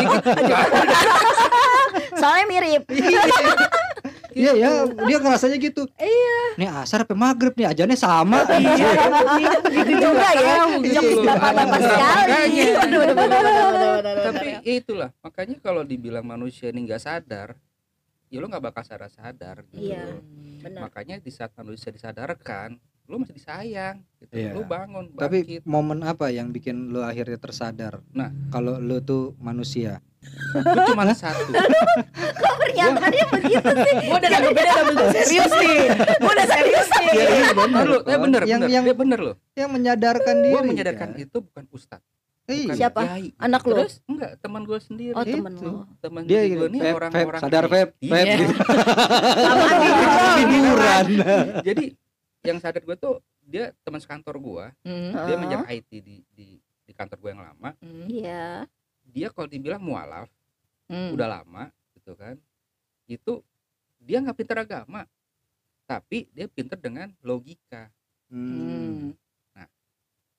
[2.19, 2.83] Soalnya mirip.
[4.31, 5.83] Iya ya, dia ngerasanya gitu.
[5.95, 6.39] Iya.
[6.55, 8.47] Nih asar apa maghrib nih ajannya sama.
[9.67, 10.63] Gitu juga ya.
[10.63, 12.31] Tahu gitu bapak-bapak sekali.
[12.71, 17.57] waduh, waduh, tapi ya itulah makanya kalau dibilang manusia ini nggak sadar
[18.31, 20.05] ya lu nggak bakal sadar sadar gitu Iya.
[20.61, 20.79] Benar.
[20.87, 22.77] makanya di saat manusia disadarkan
[23.11, 24.55] lu masih disayang gitu Iya.
[24.55, 27.99] lu bangun Tapi bangkit momen apa yang bikin lu akhirnya tersadar?
[28.09, 28.31] Nah.
[28.47, 29.99] kalau lu tuh manusia.
[30.53, 31.49] gue cuma satu
[32.61, 33.93] Pernyataannya begitu sih.
[34.05, 35.79] Gue udah nanggepinnya udah bener serius nih.
[36.15, 37.09] Gue udah serius nih.
[37.11, 40.53] Iya, bener lo eh bener yang bener yang Dia bener lo yang menyadarkan diri.
[40.53, 41.19] gue menyadarkan kan?
[41.19, 42.05] itu bukan ustadz
[42.43, 42.63] Iya.
[42.65, 43.01] bukan Siapa?
[43.01, 43.27] kiai.
[43.39, 43.73] Anak lu?
[43.75, 45.33] terus enggak teman gue sendiri Oh, Itu.
[45.33, 45.73] temen lo.
[45.99, 48.11] teman Dia gue gitu, nih orang-orang sadar Feb, Iya.
[48.13, 48.53] Feb gitu.
[49.37, 49.91] Sama nih.
[50.37, 51.05] Tiduran.
[51.61, 51.85] jadi
[52.43, 56.91] yang sadar gue tuh dia teman sekantor gue Hmm, dia menjaga IT di di di
[56.91, 58.45] kantor gue yang lama hmm, Iya.
[59.03, 60.27] dia kalau dibilang mualaf
[60.87, 61.11] hmm.
[61.11, 62.35] udah lama gitu kan
[63.05, 63.41] itu
[63.97, 65.05] dia nggak pinter agama
[65.83, 67.89] tapi dia pinter dengan logika
[68.27, 69.11] Hmm.
[69.51, 69.67] Hmm.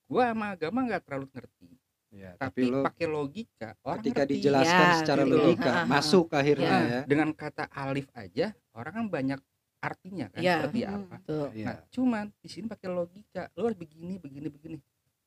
[0.03, 1.71] gua sama agama nggak terlalu ngerti
[2.09, 4.33] Ya, tapi tapi pakai logika orang ketika ngerti.
[4.35, 5.33] dijelaskan Ya, secara gitu.
[5.33, 7.01] logika masuk akhirnya Nah, ya.
[7.05, 9.39] dengan kata alif aja orang kan banyak
[9.83, 10.55] artinya kan Iya.
[10.57, 10.95] seperti Hmm.
[10.95, 11.47] apa Tuh.
[11.51, 11.65] Iya.
[11.67, 14.75] nah cuman di sini pakai logika lu harus begini begini begini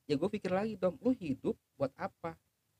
[0.05, 2.33] ya gue pikir lagi dong lu hidup buat apa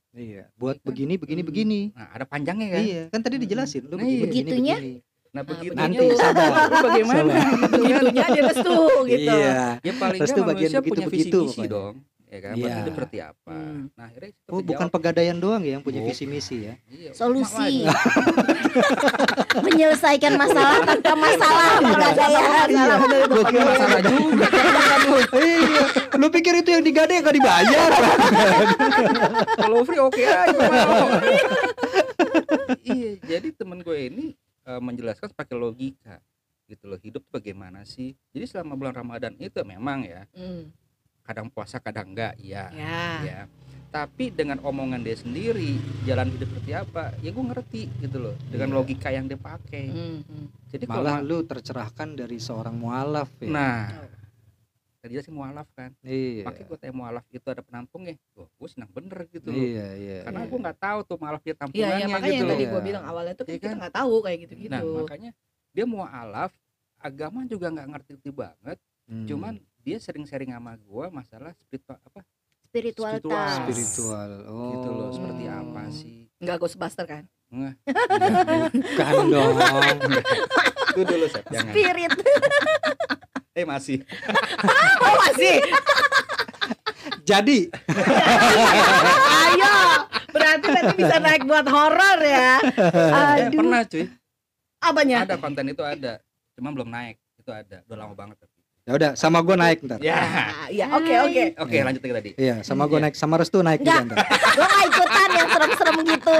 [0.09, 0.87] Iya, buat Iya kan?
[0.89, 1.49] begini begini Hmm.
[1.51, 1.79] begini.
[1.93, 4.23] nah ada panjangnya kan Iya, kan tadi dijelasin lu Nah, begini iya.
[4.23, 4.77] begini Begitunya?
[4.77, 4.95] begini.
[5.27, 6.49] Nah, begitunya Nanti sabar.
[6.71, 7.21] lu bagaimana?
[7.29, 7.69] Sabar.
[7.69, 7.97] Begitunya
[8.33, 9.35] dia restu gitu.
[9.37, 9.59] Iya.
[9.77, 11.69] Ya paling tuh bagian manusia punya visi misi pokoknya.
[11.69, 11.95] dong.
[12.27, 12.59] Ya kan, Iya.
[12.59, 13.53] Buat hidup seperti apa.
[13.55, 13.87] Hmm.
[13.89, 16.11] Nah, akhirnya itu Oh, bukan pegadaian doang ya yang punya Bukan.
[16.11, 16.75] visi misi ya.
[16.85, 17.87] Iya, Solusi.
[19.65, 21.87] Menyelesaikan masalah tanpa masalah Iya.
[21.87, 22.67] pegadaian.
[22.67, 23.31] Itu.
[23.31, 24.47] Gua kira Masalah juga.
[25.37, 25.83] iya.
[26.13, 27.89] Lu pikir itu yang digadai gak dibayar?
[29.57, 30.59] Kalau free oke aja
[32.83, 34.25] iya, jadi temen gue ini
[34.63, 36.19] eh, menjelaskan pakai logika
[36.65, 40.71] gitu loh hidup bagaimana sih jadi selama bulan Ramadan itu memang ya Hmm.
[41.27, 43.03] Kadang puasa kadang enggak iya Ya.
[43.21, 43.39] ya
[43.87, 48.69] tapi dengan omongan dia sendiri jalan hidup seperti apa ya gue ngerti gitu loh dengan
[48.69, 48.77] Iya.
[48.77, 50.45] logika yang dia pakai Hmm, hmm.
[50.69, 53.47] jadi kalau Malah ma- lu tercerahkan dari seorang mualaf ya.
[53.47, 53.87] nah
[54.97, 56.43] tadi dia sih mualaf kan iya.
[56.43, 60.17] makanya gue tanya mualaf itu ada penampungnya Wah, gue senang bener gitu loh Iya, iya.
[60.25, 60.49] karena Iya.
[60.49, 62.71] gue nggak tahu tuh mualaf dia Iya, tampungannya iya makanya gitu yang tadi Iya.
[62.73, 63.77] gue bilang awalnya tuh Iya kita kan?
[63.77, 64.71] nggak tahu kayak gitu-gitu.
[64.73, 65.31] Nah makanya
[65.71, 66.51] dia mau alaf
[66.99, 68.77] agama juga nggak ngerti-ngerti banget.
[69.05, 69.23] Hmm.
[69.23, 69.53] Cuman
[69.87, 72.19] dia sering sharing sama gua masalah spiritual apa
[72.67, 73.63] Spiritualitas.
[73.63, 74.31] spiritual.
[74.45, 74.71] Oh.
[74.75, 75.59] gitu loh seperti Hmm.
[75.63, 76.27] apa sih?
[76.37, 77.23] Enggak Ghostbuster kan?
[77.47, 77.79] Nggak,
[78.75, 79.55] Bukan dong.
[80.89, 81.71] itu dulu Sep, jangan.
[81.71, 82.11] Spirit.
[83.55, 84.03] Eh masih.
[84.99, 85.63] Oh masih.
[87.23, 87.71] Jadi,
[89.39, 89.73] Ayo.
[90.27, 92.59] Berarti nanti bisa naik buat horor ya.
[92.59, 93.57] Eh, Aduh.
[93.57, 94.05] pernah cuy.
[94.77, 95.17] Apanya?
[95.23, 96.19] Ada konten itu ada.
[96.53, 97.15] Cuma belum naik.
[97.37, 97.79] Itu ada.
[97.83, 98.35] Udah lama banget.
[98.87, 99.99] Ya udah sama gue naik ntar.
[99.99, 100.15] Ya.
[100.15, 101.43] Ah, Iya, oke oke.
[101.59, 101.83] Oke, Iya.
[101.83, 102.31] lanjut lagi tadi.
[102.35, 103.03] Iya, sama gue Iya.
[103.03, 104.15] naik, sama Restu naik juga Enggak.
[104.15, 104.17] ntar.
[104.55, 106.35] Gue gak ikutan yang serem-serem gitu.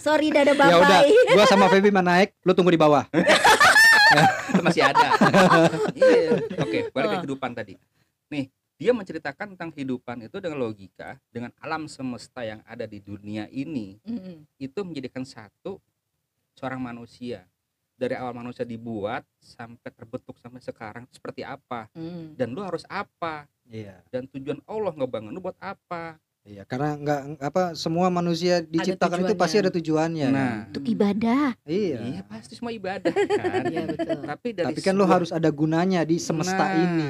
[0.00, 3.04] Sorry dada Ya udah, gue sama Feby mah naik, lu tunggu di bawah.
[4.50, 5.08] Itu masih ada.
[5.92, 6.30] Iya.
[6.58, 7.74] Oke, balik ke kehidupan tadi.
[8.26, 13.44] Nih, dia menceritakan tentang kehidupan itu dengan logika, dengan alam semesta yang ada di dunia
[13.46, 14.48] ini Hmm.
[14.56, 15.78] itu menjadikan satu
[16.56, 17.44] seorang manusia
[18.00, 22.32] dari awal manusia dibuat sampai terbentuk sampai sekarang itu seperti apa Hmm.
[22.32, 24.00] dan lu harus apa Iya.
[24.08, 29.36] dan tujuan Allah ngebangun lu buat apa Iya, karena nggak apa semua manusia diciptakan itu
[29.36, 30.28] pasti ada tujuannya.
[30.30, 31.52] nah Untuk ibadah.
[31.62, 32.00] iya.
[32.00, 34.20] iya pasti semua ibadah kan Iya betul.
[34.24, 37.08] tapi dari Tapi kan lo sebuah- harus ada gunanya di semesta Nah, ini.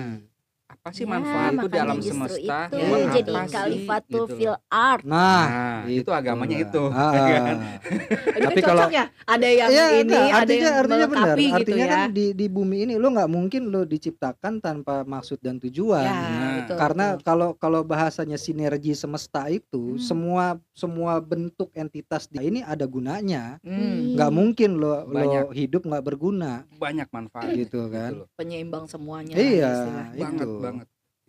[0.80, 4.08] Apa sih Ya, manfaat itu di makanya alam justru semesta Itu buat jadi apa kalifatul
[4.22, 5.02] Gitu fil art.
[5.04, 6.64] Nah, nah itu agamanya lah.
[6.64, 7.40] itu Ah, ya ah.
[7.42, 7.56] kan?
[7.60, 9.04] Ini Tapi kan kalau- ya.
[9.22, 11.36] Ada yang Iya, ini, enggak, ada artinya yang artinya benar.
[11.36, 11.92] gitu Artinya ya.
[11.92, 16.00] kan di di bumi ini lo nggak mungkin lo diciptakan tanpa maksud dan tujuan.
[16.00, 17.24] Ya, Nah, betul, Karena betul.
[17.26, 20.00] kalau kalau bahasanya sinergi semesta itu Hmm.
[20.00, 23.60] semua semua bentuk entitas di ini ada gunanya.
[23.60, 25.44] Hmm, Nggak mungkin lo Banyak.
[25.44, 28.16] lo hidup nggak berguna banyak manfaat gitu kan.
[28.16, 28.26] loh.
[28.32, 29.36] penyeimbang semuanya.
[29.36, 30.16] Iya, istilahnya.
[30.16, 30.56] banget itu.
[30.60, 30.79] banget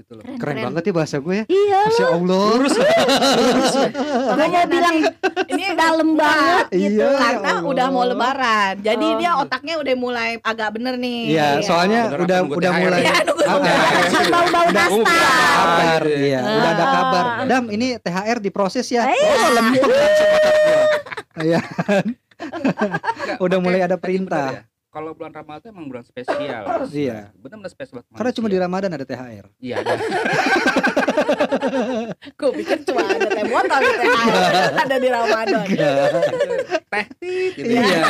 [0.02, 0.66] gitu loh Keren, Keren keren.
[0.68, 1.46] banget ya bahasa gue ya.
[1.46, 1.80] Iya.
[1.84, 2.46] Masya Allah.
[4.32, 4.98] Gue mau bilang
[5.44, 6.98] Ini dalam banget gitu.
[6.98, 7.70] Iya, ya karena Allah.
[7.70, 8.74] udah mau lebaran.
[8.80, 9.18] Jadi Oh.
[9.18, 11.20] dia otaknya udah mulai agak bener nih.
[11.30, 15.26] Iya, soalnya Bener, udah udah mulai Iya, Ah, ah, Kan bau-bau nastar.
[15.62, 16.92] Ah, iya, udah ada Ah.
[16.92, 17.26] kabar.
[17.46, 19.06] Dam, ini THR diproses ya.
[19.06, 19.32] Iya.
[19.38, 20.84] Oh, lempeng langsung gua.
[21.42, 21.60] Iya,
[23.40, 24.68] Udah makanya mulai ada perintah.
[24.92, 26.68] Kalau bulan Ramadan emang bulan spesial.
[26.92, 27.32] Iya.
[27.40, 28.58] Benar-benar spesial buat karena cuma di.
[28.60, 29.46] Ramadan ada THR.
[29.58, 29.94] Iya ada.
[32.36, 34.72] Gue pikir cuma ada teh botol di THR.
[34.78, 35.64] ada di Ramadan.
[36.92, 37.88] Teh tit gitu Iya.
[37.88, 38.04] ya.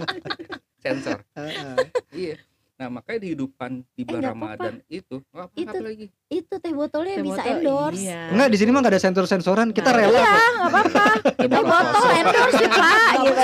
[0.82, 1.18] Sensor.
[1.36, 1.76] Heeh.
[2.10, 2.36] Iya.
[2.82, 6.06] Nah, makanya di kehidupan di bulan nggak Ramadan itu nggak apa Itu- apa lagi.
[6.26, 8.02] Itu teh botolnya Teh bisa botol, endorse.
[8.02, 8.20] Iya.
[8.34, 9.68] Enggak, di sini mah enggak ada sensor-sensoran.
[9.70, 10.34] Kita Nah, rela Iya, kok.
[10.34, 11.04] nggak apa-apa.
[11.38, 13.42] Teh botol endorse ya, Pak gitu.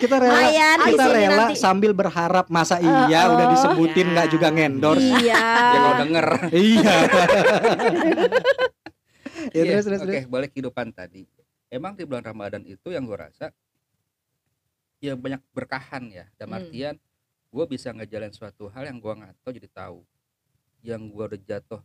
[0.00, 0.32] Kita rela.
[0.32, 1.54] Lumayan di Kita rela nanti.
[1.54, 4.12] sambil berharap masa iya Oh, udah disebutin Iya.
[4.14, 5.04] nggak juga ngendorse.
[5.20, 5.44] Iya.
[5.44, 6.26] Ya kalau denger.
[6.64, 6.96] Iya.
[9.46, 10.24] ya Iya, terus terus Oke, terus.
[10.26, 11.28] balik kehidupan tadi.
[11.68, 13.52] Emang di bulan Ramadan itu yang gue rasa
[14.98, 16.24] ya banyak berkahan ya.
[16.34, 16.72] Dalam Hmm.
[17.54, 19.98] Gue bisa ngejalan suatu hal yang gue nggak tahu jadi tahu.
[20.82, 21.82] Yang gue udah jatuh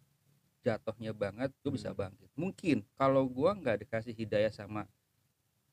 [0.59, 1.99] jatuhnya banget, gue bisa Hmm.
[2.01, 2.29] bangkit.
[2.33, 4.89] Mungkin kalau gue nggak dikasih hidayah sama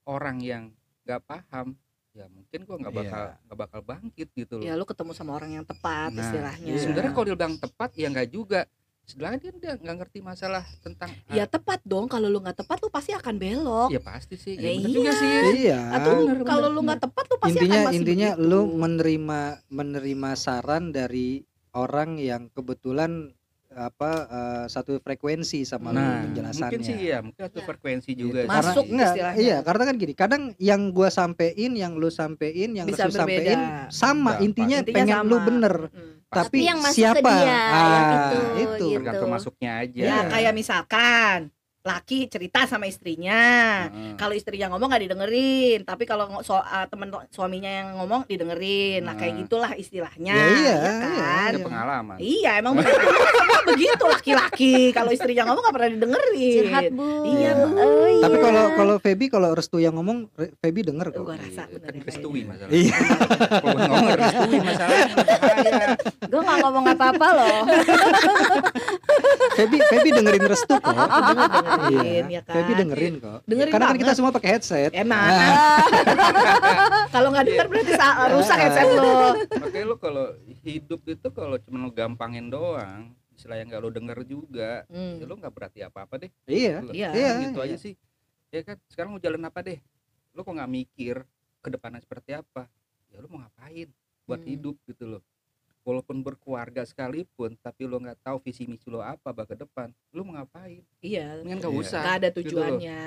[0.04, 0.64] orang yang
[1.02, 1.74] nggak paham,
[2.12, 3.36] ya mungkin gue nggak bakal Iya.
[3.42, 4.64] nggak bakal bangkit gitu loh.
[4.64, 6.70] Ya lu ketemu sama orang yang tepat Nah, istilahnya.
[6.70, 6.78] iya.
[6.78, 8.60] Sebenarnya kalau dia bilang tepat ya nggak juga.
[9.06, 12.90] Sebenarnya dia dia nggak ngerti masalah tentang Ya tepat dong kalau lu nggak tepat lu
[12.90, 13.88] pasti akan belok.
[13.94, 14.58] ya pasti sih.
[14.58, 14.88] Ya Ya, iya.
[14.90, 15.30] juga sih.
[15.62, 15.78] Iya.
[15.94, 18.48] Atau kalau lu nggak tepat lu pasti intinya akan masih intinya begitu.
[18.50, 19.40] lu menerima
[19.70, 23.30] menerima saran dari orang yang kebetulan
[23.76, 26.60] apa eh, satu frekuensi sama lu Nah, penjelasannya.
[26.64, 27.66] mungkin sih ya, mungkin satu Ya.
[27.66, 28.20] frekuensi Gitu.
[28.24, 28.40] juga.
[28.42, 29.38] Karena Masuk enggak, istilahnya.
[29.38, 33.60] iya, karena kan gini, kadang yang gua sampein, yang lu sampein, yang Bisa Restu sampein
[33.88, 35.46] sama Enggak, intinya, Intinya pengen lu sama.
[35.46, 36.14] bener, Hmm.
[36.26, 37.30] tapi, yang masuk ke siapa?
[37.30, 38.56] dia, yang Ah, itu, itu.
[38.56, 38.86] gitu.
[38.96, 40.02] tergantung masuknya aja.
[40.02, 41.38] Ya kayak misalkan
[41.86, 43.38] laki cerita sama istrinya
[43.86, 44.18] Heeh.
[44.18, 49.14] kalau istrinya ngomong nggak didengerin tapi kalau so, uh, temen suaminya yang ngomong didengerin nah
[49.14, 52.16] kayak gitulah istilahnya Ya, iya, ya kan Ada pengalaman.
[52.18, 52.74] iya emang.
[52.76, 57.06] Semua begitu laki-laki kalau istrinya ngomong nggak pernah didengerin Curhat bu.
[57.24, 57.50] Iya.
[57.56, 58.22] Oh, iya.
[58.22, 61.22] Tapi kalau kalau Feby kalau restu yang ngomong Feby denger kok.
[61.22, 62.70] gua rasa Iya, bener kan restui masalah.
[62.72, 62.96] Iya.
[63.56, 65.06] Kalau ngomong restui bahaya.
[66.26, 67.58] Gue nggak ngomong apa-apa loh.
[69.54, 70.96] Feby Feby dengerin restu kok.
[71.78, 72.24] Dengerin Iya.
[72.30, 73.38] ya kan Feby dengerin kok.
[73.44, 74.02] Dengerin Karena kan banget.
[74.02, 74.90] kita semua pakai headset.
[74.92, 75.28] Emang.
[75.28, 75.52] Nah,
[77.14, 79.12] kalau nggak denger berarti sa- rusak headset lo
[79.58, 80.26] Makanya lu kalau
[80.62, 85.16] hidup itu kalau cuma lu gampangin doang, istilah yang gak lu denger juga, Hmm.
[85.16, 86.30] ya lu nggak berarti apa-apa deh.
[86.44, 86.80] iya.
[86.80, 87.08] Lu- Iya.
[87.12, 87.66] Iya, gitu iya.
[87.66, 87.94] aja sih.
[88.48, 89.78] Ya kan, sekarang mau jalan apa deh?
[90.32, 91.16] Lu kok nggak mikir
[91.58, 92.68] ke depannya seperti apa?
[93.08, 93.88] Ya lu mau ngapain
[94.24, 94.48] buat Hmm.
[94.48, 95.22] hidup gitu loh.
[95.86, 100.26] Walaupun berkeluarga sekalipun, tapi lu nggak tahu visi misi lu apa bah ke depan, lu
[100.26, 100.82] mau ngapain?
[100.98, 101.78] iya Mendingan gak Iya.
[101.78, 102.00] usah.
[102.02, 102.42] nggak ada gitu loh.
[102.42, 102.98] tujuannya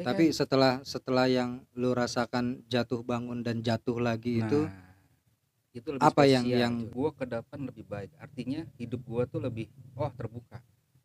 [0.00, 0.32] Ya Tapi kan?
[0.32, 4.72] setelah setelah yang lu rasakan jatuh bangun dan jatuh lagi itu Nah,
[5.72, 6.60] itu lebih apa yang- spesial.
[6.62, 8.10] yang- gua ke depan lebih baik.
[8.16, 10.62] Artinya hidup gua tuh lebih oh terbuka.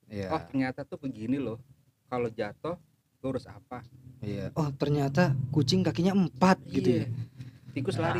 [0.07, 0.29] Iya.
[0.29, 1.59] Oh ternyata tuh begini loh.
[2.05, 2.77] Kalau jatuh
[3.19, 3.81] gua harus apa?
[4.21, 4.53] Iya.
[4.53, 7.05] Oh, ternyata kucing kakinya empat gitu ya.
[7.75, 7.77] Iya.
[7.77, 8.19] Tikus lari.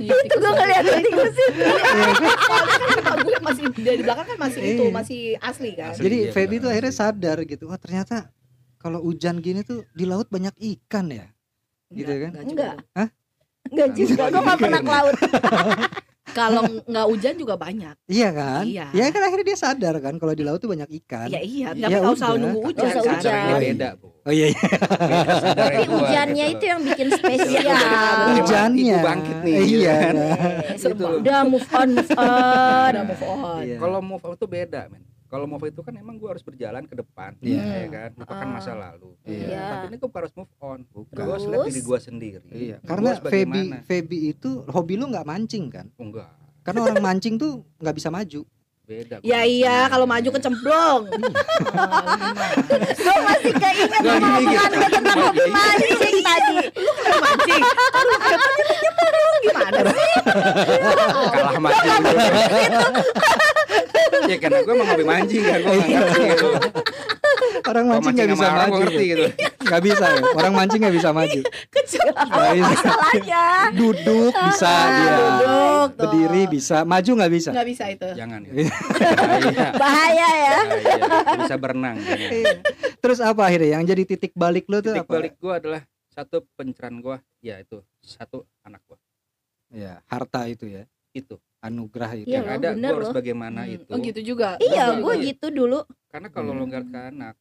[0.00, 3.18] itu gue ngeliat tikus sih Iya kan?
[3.20, 4.94] gue masih dari belakang kan masih itu Iya.
[4.94, 6.02] masih asli kan Asli.
[6.06, 7.64] Jadi Iya, Feby tuh akhirnya sadar gitu.
[7.66, 8.30] Wah, ternyata
[8.76, 11.26] kalau hujan gini tuh di laut banyak ikan ya.
[11.90, 12.30] Gitu kan?
[12.32, 12.74] enggak Enggak.
[12.94, 13.08] Hah?
[13.66, 14.14] Enggak Kan juga.
[14.14, 15.14] gua Gue nggak mikir pernah ke laut.
[16.32, 18.62] Kalau nggak hujan juga banyak Iya kan?
[18.62, 18.86] Iya.
[18.90, 21.26] Ya kan akhirnya dia sadar kan kalau di laut tuh banyak ikan.
[21.26, 22.40] iya iya Ya tapi nggak usah udah.
[22.40, 23.58] nunggu hujan usah kan hujan.
[23.60, 24.06] Beda, Bu.
[24.20, 24.68] Oh iya, iya.
[25.56, 27.64] Tapi hujannya gitu itu yang bikin Iya, spesial.
[27.64, 28.34] bener.
[28.36, 28.84] hujannya.
[28.86, 29.64] Ibu bangkit nih, Iya.
[29.64, 30.14] gitu kan.
[30.14, 31.04] Eh, serem Gitu.
[31.18, 32.90] Udah move on, move on.
[32.90, 33.76] udah move on Iya.
[33.78, 35.02] Kalau move on itu beda, men.
[35.30, 37.62] Kalau move itu kan emang gua harus berjalan ke depan, Iya.
[37.62, 38.10] ya kan?
[38.18, 38.52] Lupakan Ah.
[38.52, 39.14] masa lalu.
[39.22, 39.62] Iya.
[39.78, 40.82] Tapi ini gua harus move on.
[40.84, 41.14] Bukan.
[41.16, 42.42] Gua harus lihat diri gua sendiri.
[42.50, 43.62] Iya, karena Feby.
[43.86, 45.86] Feby itu hobi lu nggak mancing kan?
[45.94, 46.26] Oh, enggak.
[46.60, 48.42] Karena orang mancing tuh nggak bisa maju.
[48.82, 49.22] Beda.
[49.22, 51.06] ya iya kalau maju kecemplung
[52.98, 56.54] Gue masih keinget sama gini, omongan gue tentang hobi mancing tadi.
[57.22, 60.10] mancing terus katanya nyemplung gimana sih
[61.38, 62.02] kalah mancing
[64.26, 66.48] ya karena gue emang hobi mancing kan gue gitu
[67.62, 68.80] Orang mancing nggak bisa maju.
[68.80, 69.26] ngerti gitu
[69.60, 70.20] Nggak bisa ya.
[70.32, 71.40] Orang mancing nggak bisa maju.
[71.44, 72.02] Nggak bisa.
[72.66, 73.42] Masalahnya.
[73.70, 75.12] Duduk bisa Ah, dia.
[75.14, 75.88] duduk.
[75.94, 77.50] Berdiri bisa, maju nggak bisa.
[77.52, 78.52] nggak bisa itu jangan ya
[79.14, 79.66] Bahaya.
[79.76, 80.56] Bahaya ya.
[81.38, 82.30] Bisa berenang jangan.
[82.32, 82.54] Iya.
[82.98, 85.12] Terus apa akhirnya yang jadi titik balik lu tuh titik apa?
[85.14, 88.98] balik gue adalah satu pencerahan gue ya itu satu anak gue
[89.70, 90.82] Ya, harta itu ya.
[91.12, 92.26] itu Anugerah itu.
[92.26, 95.84] Iya yang ada gue harus bagaimana Hmm, itu oh gitu juga Iya, gue gitu dulu.
[96.08, 96.66] karena kalau Hmm.
[96.66, 97.34] nggak ke anak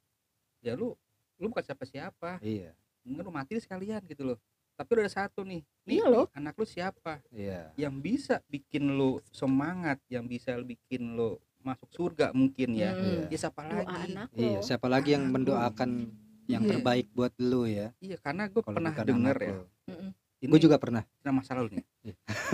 [0.59, 0.91] ya lu
[1.35, 2.75] lu bukan siapa siapa Iya.
[3.01, 4.37] mungkin lu mati sekalian gitu loh
[4.75, 6.25] tapi udah ada satu nih nih Iya loh.
[6.31, 7.71] anak lu siapa Iya.
[7.75, 13.27] yang bisa bikin lu semangat yang bisa bikin lu masuk surga mungkin ya Hmm.
[13.27, 15.89] ya siapa Doa lagi anak Iya, siapa lagi yang mendoakan
[16.45, 16.71] yang Iya.
[16.73, 17.95] terbaik buat lu ya?
[17.99, 19.55] iya karena gue pernah anak ya.
[20.39, 21.03] Ini Gue juga pernah.
[21.03, 21.85] cerita masa lalu nih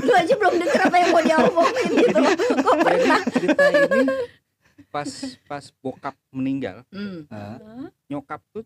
[0.02, 2.18] Lu aja belum denger apa yang mau dia omongin gitu.
[2.60, 4.04] Kok jadi cerita ini
[4.90, 5.10] pas
[5.46, 7.28] pas bokap meninggal Hmm.
[7.28, 7.60] Ah,
[8.08, 8.64] nyokap tuh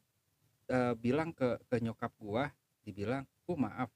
[0.66, 3.90] eh, bilang ke ke nyokap gua dibilang bu maaf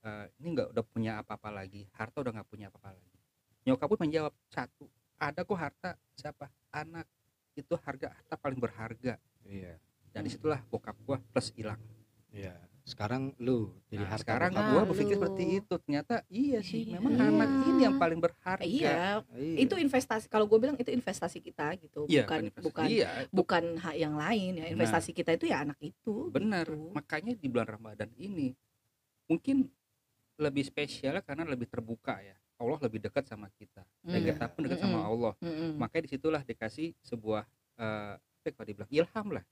[0.00, 3.16] eh, ini nggak udah punya apa-apa lagi harta udah nggak punya apa-apa lagi
[3.64, 4.84] nyokap pun menjawab satu
[5.16, 7.08] ada kok harta siapa anak
[7.54, 9.76] itu harga harta paling berharga Iya.
[10.12, 11.80] dan di situlah bokap gua plus hilang
[12.28, 12.52] Iya.
[12.84, 15.74] Sekarang lu jadi Nah, harta sekarang bokap gua Nah, berpikir seperti itu.
[15.80, 17.00] Ternyata iya sih Iya.
[17.00, 18.60] memang anak ini yang paling berharga.
[18.60, 19.24] Iya.
[19.32, 19.56] Iya.
[19.56, 22.04] itu investasi kalau gue bilang itu investasi kita gitu.
[22.04, 22.64] Iya bukan investasi.
[22.68, 23.08] bukan iya.
[23.32, 24.66] bukan hak yang lain ya.
[24.68, 26.68] Investasi kita itu ya anak itu benar.
[26.68, 26.92] gitu.
[26.92, 28.52] makanya di bulan Ramadan ini
[29.24, 29.64] mungkin
[30.36, 32.36] lebih spesial karena lebih terbuka ya.
[32.54, 33.80] Allah lebih dekat sama kita.
[34.04, 34.28] Dan Hmm.
[34.28, 35.08] kita pun dekat sama Mm-mm.
[35.10, 35.32] Allah.
[35.40, 35.70] Mm-mm.
[35.74, 39.44] makanya di situlah dikasih sebuah eh apa ya kalau dibilang ilham lah.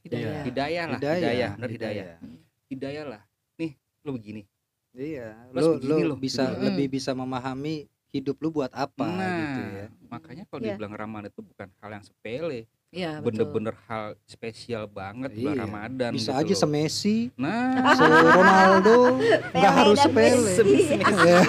[0.00, 0.42] Hidayah.
[0.46, 0.96] Hidayah lah.
[0.96, 2.06] Hidayah, hidayah benar hidayah.
[2.06, 3.22] Hidayah lah
[3.56, 4.44] nih lu begini
[4.90, 6.64] Iya, Plus lu begini lu loh, bisa begini.
[6.64, 7.74] lebih bisa memahami
[8.08, 9.86] hidup lu buat apa nah gitu ya.
[10.06, 10.68] makanya kalau Iya.
[10.74, 15.60] dibilang Ramadan itu bukan hal yang sepele Iya, bener-bener hal spesial banget bulan Iya.
[15.60, 16.60] Ramadan Bisa gitu aja loh.
[16.64, 18.98] semesi, nah se Ronaldo,
[19.52, 20.52] nggak Pele harus dan sepele.
[20.56, 20.96] Messi.
[21.04, 21.40] Ya,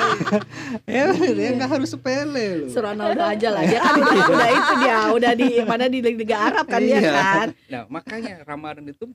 [0.84, 2.68] ya dia nggak harus sepele lu.
[2.68, 6.38] Si Ronaldo aja lah dia kan udah, udah itu dia udah di mana di Liga
[6.44, 7.12] Arab kan dia Iya.
[7.16, 9.08] kan Nah, makanya Ramadan itu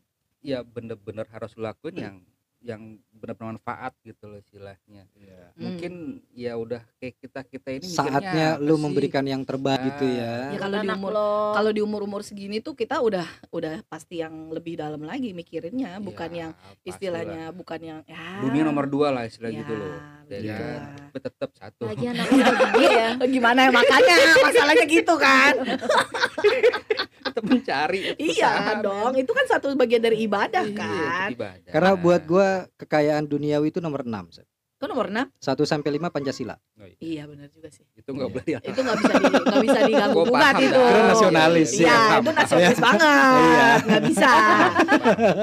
[0.44, 2.16] ya bener-bener harus lu lakuin yang
[2.61, 2.80] yang
[3.12, 5.52] benar bermanfaat gitu loh istilahnya Hmm.
[5.54, 5.92] mungkin
[6.33, 8.83] ya udah kayak kita kita ini Saatnya lu sih?
[8.83, 10.11] memberikan yang terbaik gitu Ah.
[10.11, 10.59] Ya ya.
[10.59, 11.28] kalau di umur lo.
[11.52, 16.26] kalau di umur-umur segini tuh kita udah udah pasti yang lebih dalam lagi mikirinnya, bukan
[16.26, 16.88] Ya, yang pastilah.
[16.88, 20.72] istilahnya bukan yang ya dunia nomor dua lah istilah ya, gitu loh ya begitu kan?
[20.74, 20.88] lah.
[21.04, 23.09] tapi tetap satu Lagi anak udah gede ya.
[23.37, 25.52] Gimana ya makanya masalahnya gitu kan?
[27.34, 31.28] tetap mencari iya dong, itu kan satu bagian dari ibadah Iya, kan.
[31.32, 31.66] ibadah.
[31.68, 34.46] Karena buat gua kekayaan duniawi itu nomor 6.
[34.74, 35.32] Itu nomor 6?
[35.38, 36.54] 1 sampai 5 Pancasila.
[36.76, 36.96] Oh, iya.
[37.00, 37.86] Iya benar juga sih.
[37.90, 38.34] itu nggak Iya.
[38.34, 38.68] boleh diatur.
[38.68, 40.82] Itu nggak bisa di nggak bisa diganggu gugat itu.
[40.82, 41.98] Kira nasionalis, Iya, ya.
[42.20, 43.78] itu nasionalis banget.
[43.80, 44.32] Nggak bisa.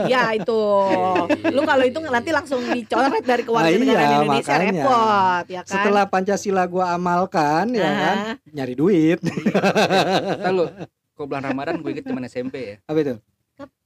[0.06, 0.62] Iya itu.
[1.50, 4.72] Lu kalau itu nanti langsung dicoret dari kewarganegaraan iya, Indonesia makanya.
[4.78, 5.74] repot ya kan.
[5.74, 9.20] Setelah Pancasila gua amalkan ya kan, Ah, nyari duit.
[10.44, 10.64] Lalu
[11.14, 13.16] kok bulan Ramadan gue inget zaman SMP ya Apa itu?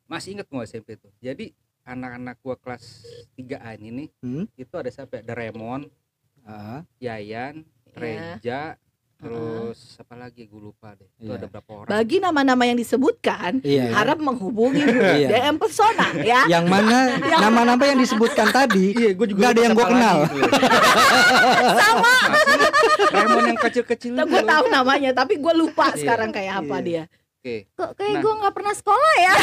[0.05, 1.49] masih inget mau SMP tuh jadi
[1.81, 4.45] anak-anak gua kelas 3A ini nih Hmm?
[4.55, 5.21] itu ada siapa ya?
[5.21, 5.89] ada Raymond
[6.41, 8.37] Ah, Yayan Iya.
[8.37, 8.59] Reja
[9.15, 11.37] terus apa lagi gue lupa deh itu Iya.
[11.37, 13.87] ada berapa orang Bagi nama-nama yang disebutkan iya.
[13.87, 13.93] ya.
[13.95, 14.83] harap menghubungi
[15.19, 15.27] Iya.
[15.31, 16.41] DM Pesona ya.
[16.45, 16.97] Yang mana
[17.43, 20.17] nama-nama yang disebutkan tadi iya gue juga Nggak ada yang gua siapa kenal.
[21.75, 22.13] Sama.
[23.07, 25.97] Raymond yang kecil-kecil Nah, gue tahu namanya tapi gue lupa Iya.
[25.97, 26.85] sekarang kayak apa Iya.
[26.85, 27.03] dia.
[27.35, 28.21] oke Kok kayak Nah.
[28.21, 29.33] gue nggak pernah sekolah ya?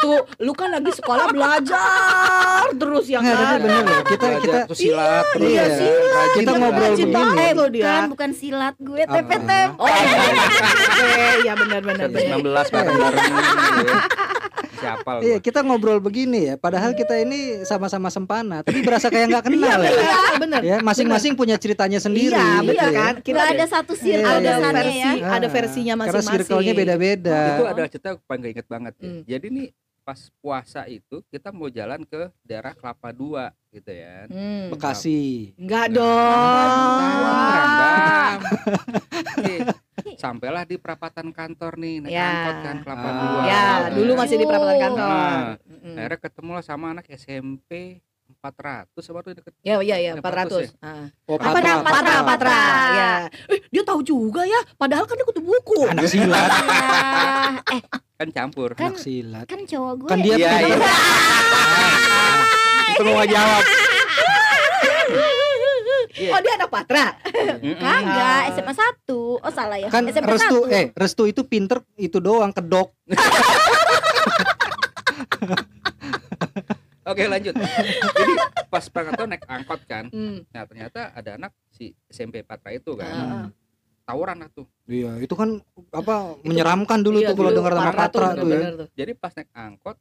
[0.00, 3.58] Tuh, lu kan lagi sekolah belajar terus ya Nggak, tapi kan.
[3.60, 4.02] bener loh.
[4.02, 6.58] Kita Belajar kita terus silat terus Iya, rajin kita juga.
[6.58, 7.14] ngobrol rajin begini.
[7.14, 7.84] banget loh dia.
[7.86, 9.14] Kan bukan silat gue, Apa?
[9.14, 9.50] TPT.
[9.76, 12.06] Oh, oke, ya benar-benar.
[12.08, 13.96] 19 bareng-bareng gitu ya.
[14.72, 16.54] siapa Iya, kita ngobrol begini ya.
[16.56, 19.92] Padahal kita ini sama-sama sempana, tapi berasa kayak nggak kenal ya.
[19.92, 20.60] Iya, benar.
[20.62, 22.32] Ya, masing-masing punya ceritanya sendiri.
[22.32, 22.96] Iya, gitu benar ya.
[22.98, 23.14] kan?
[23.20, 24.72] Kita Nggak ada satu Iya, circle iya, ada iya.
[24.72, 25.28] versi, ya.
[25.28, 26.32] ada Ah, versinya Karena masing-masing.
[26.40, 27.40] circle-nya beda-beda.
[27.50, 29.04] itu adalah cerita yang paling gak inget banget ya.
[29.06, 29.20] Hmm.
[29.22, 29.68] jadi nih
[30.10, 34.66] pas puasa itu kita mau jalan ke daerah Kelapa Dua gitu ya Hmm.
[34.68, 35.54] Bekasi.
[35.54, 36.98] Enggak Nah, dong.
[40.16, 42.26] Sampailah di perapatan kantor nih naik Ya.
[42.26, 43.14] angkot kan Kelapa Ah.
[43.14, 45.06] Dua Ya, dulu masih di perapatan kantor.
[45.06, 45.46] Nah,
[45.96, 48.02] akhirnya ketemu lah sama anak SMP
[48.42, 50.74] 400 apa tuh deket Ya, iya, iya, Yang 400.
[50.80, 51.06] Ah.
[51.24, 51.84] Oh, Apa Patra, namanya?
[51.84, 52.24] Patra, Patra.
[52.24, 52.60] Patra.
[52.90, 53.10] Ya.
[53.46, 54.58] Eh, dia tahu juga ya.
[54.74, 55.80] Padahal kan dia kutu buku.
[55.84, 56.48] Anak silat.
[57.70, 57.80] Eh
[58.18, 59.44] kan campur Kan- Anak silat.
[59.44, 60.08] kan cowok gue.
[60.08, 60.70] Kan dia Iya, pinter.
[60.70, 60.78] iya.
[62.90, 63.62] itu mau jawab
[66.12, 66.30] Iya.
[66.30, 67.04] Oh, dia anak Patra.
[67.62, 67.76] Mm-mm.
[67.76, 69.88] Kagak, SMA 1 Oh salah ya.
[69.88, 70.70] Kan SMA restu 1.
[70.70, 72.92] eh restu itu pinter itu doang kedok.
[77.10, 77.54] Oke lanjut.
[78.18, 78.32] Jadi
[78.70, 80.04] pas berangkat tuh naik angkot kan.
[80.14, 80.46] Hmm.
[80.54, 83.10] Nah ternyata ada anak si SMP Patra itu kan.
[83.10, 83.48] Ah.
[84.06, 84.66] Tawuran lah tuh.
[84.90, 85.62] Iya, itu kan
[85.94, 88.58] apa menyeramkan dulu Iya, tuh kalau dengar nama Patra tuh, tuh ya.
[88.74, 88.88] tuh.
[88.98, 89.96] Jadi pas naik angkot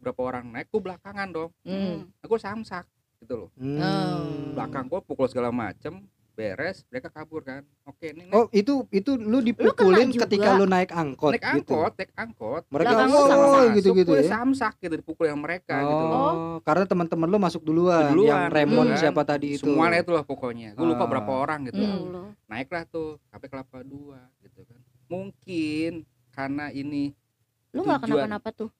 [0.00, 1.50] berapa orang naik gue belakangan dong.
[1.64, 2.08] Hmm.
[2.24, 2.88] Aku samsak
[3.20, 3.48] gitu loh.
[3.60, 4.56] Hmm.
[4.56, 6.00] Belakang gue pukul segala macem
[6.40, 7.60] beres mereka kabur kan.
[7.84, 10.24] Oke ini naik, Oh, itu itu lu dipukulin juga.
[10.24, 11.76] ketika lu naik angkot naik gitu.
[11.76, 12.62] angkot, naik angkot.
[12.66, 14.30] Mereka lu wow Masuk, gitu-gitu gue ya.
[14.32, 16.16] samsak gitu dipukul yang mereka gitu loh.
[16.16, 18.98] Oh, karena teman-teman lu masuk duluan, Duluan, yang Raymond duluan.
[18.98, 19.68] siapa tadi itu.
[19.68, 20.72] Semuanya itu lah pokoknya.
[20.72, 21.08] Gue lupa Ah.
[21.10, 21.78] berapa orang gitu.
[21.78, 22.32] Hmm.
[22.46, 24.80] Naiklah tuh sampai kelapa dua gitu kan.
[25.06, 27.12] Mungkin karena ini
[27.70, 28.26] Lu gak Tujuan.
[28.26, 28.70] kenapa-napa tuh.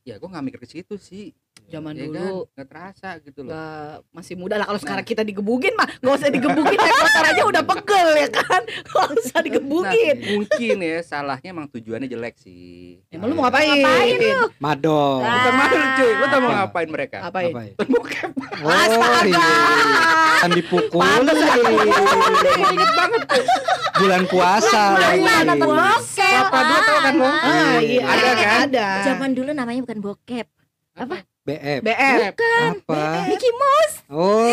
[0.00, 1.32] ya gue nggak mikir ke situ sih.
[1.70, 2.50] Zaman Ya dulu kan?
[2.52, 3.50] nggak terasa gitu loh.
[3.50, 7.42] Nggak, masih muda lah kalau sekarang kita digebukin mah nggak usah digebukin naik motor aja
[7.44, 12.98] udah pegel ya kan nggak usah Nah, digebukin mungkin ya salahnya emang tujuannya jelek sih.
[13.08, 14.46] emang lu mau ngapain Ngapain lu?
[14.58, 15.20] Madong.
[15.20, 15.30] Ah.
[15.32, 16.58] Bukan malu cuy, lu tau mau Apa?
[16.60, 17.16] ngapain mereka?
[17.22, 17.74] ngapain Apa ya?
[17.86, 18.30] Bokep.
[18.60, 19.24] Oh, Astaga.
[19.24, 19.48] iya.
[20.36, 21.22] Kan dipukulin.
[21.22, 23.44] Gue inget banget tuh.
[23.96, 25.22] Bulan puasa lagi.
[25.46, 26.02] nonton bokep?
[26.20, 27.28] Kelapa dua tau kan lo?
[27.28, 28.58] ah iya Ada kan?
[28.66, 30.46] ada Zaman dulu namanya bukan bokep.
[30.98, 31.16] Apa?
[31.40, 31.80] BF.
[31.80, 33.02] BF Apa?
[33.26, 33.94] Mickey Mouse.
[34.10, 34.44] Oh.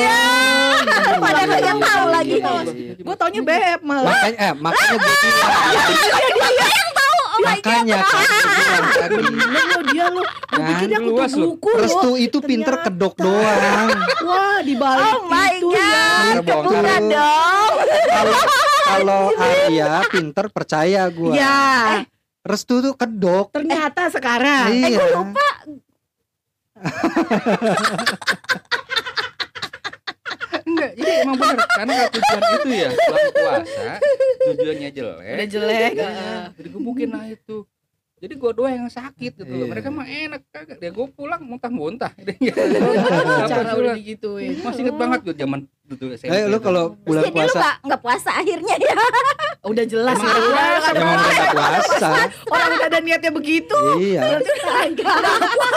[1.18, 2.38] Pada iya, kagak iya, tahu iya, lagi.
[2.38, 2.94] iya, iya.
[3.04, 6.90] gue taunya BF malah Makanya eh makanya gue bilang.
[7.28, 7.86] Oh my god.
[7.86, 8.00] Makanya
[8.98, 12.76] kan gue bener lo dia lo gue Kan, pikir dia luas buku Restu itu pinter
[12.82, 13.88] kedok doang.
[14.26, 16.66] wah di balik Oh my itu ya Bener bohong.
[16.66, 17.74] Bukan dong.
[18.08, 18.34] Kalau
[18.88, 21.34] kalau Arya pinter percaya gua.
[21.36, 21.58] ya
[22.42, 23.52] Restu tuh kedok.
[23.52, 25.04] ternyata sekarang iya.
[30.68, 33.88] Enggak, jadi emang bener karena kalau tujuan itu ya bulan puasa
[34.46, 35.36] tujuannya jelek.
[35.38, 37.58] udah jelek Iya, digebukin lah itu.
[38.18, 39.72] Jadi gua doang yang sakit gitu loh Iya.
[39.72, 42.12] mereka mah enak kagak dia gua pulang muntah-muntah
[43.50, 43.78] cara pulang.
[43.80, 47.36] udah digituin masih inget banget tuh zaman itu SMP Eh lu kalau bulan Jadi lu
[47.38, 48.96] puasa gak, nggak puasa akhirnya ya
[49.72, 52.10] udah jelas Emang ya, ada udah, puasa, kan puasa.
[52.48, 54.22] orang udah ada niatnya begitu Iya.
[54.84, 55.18] Enggak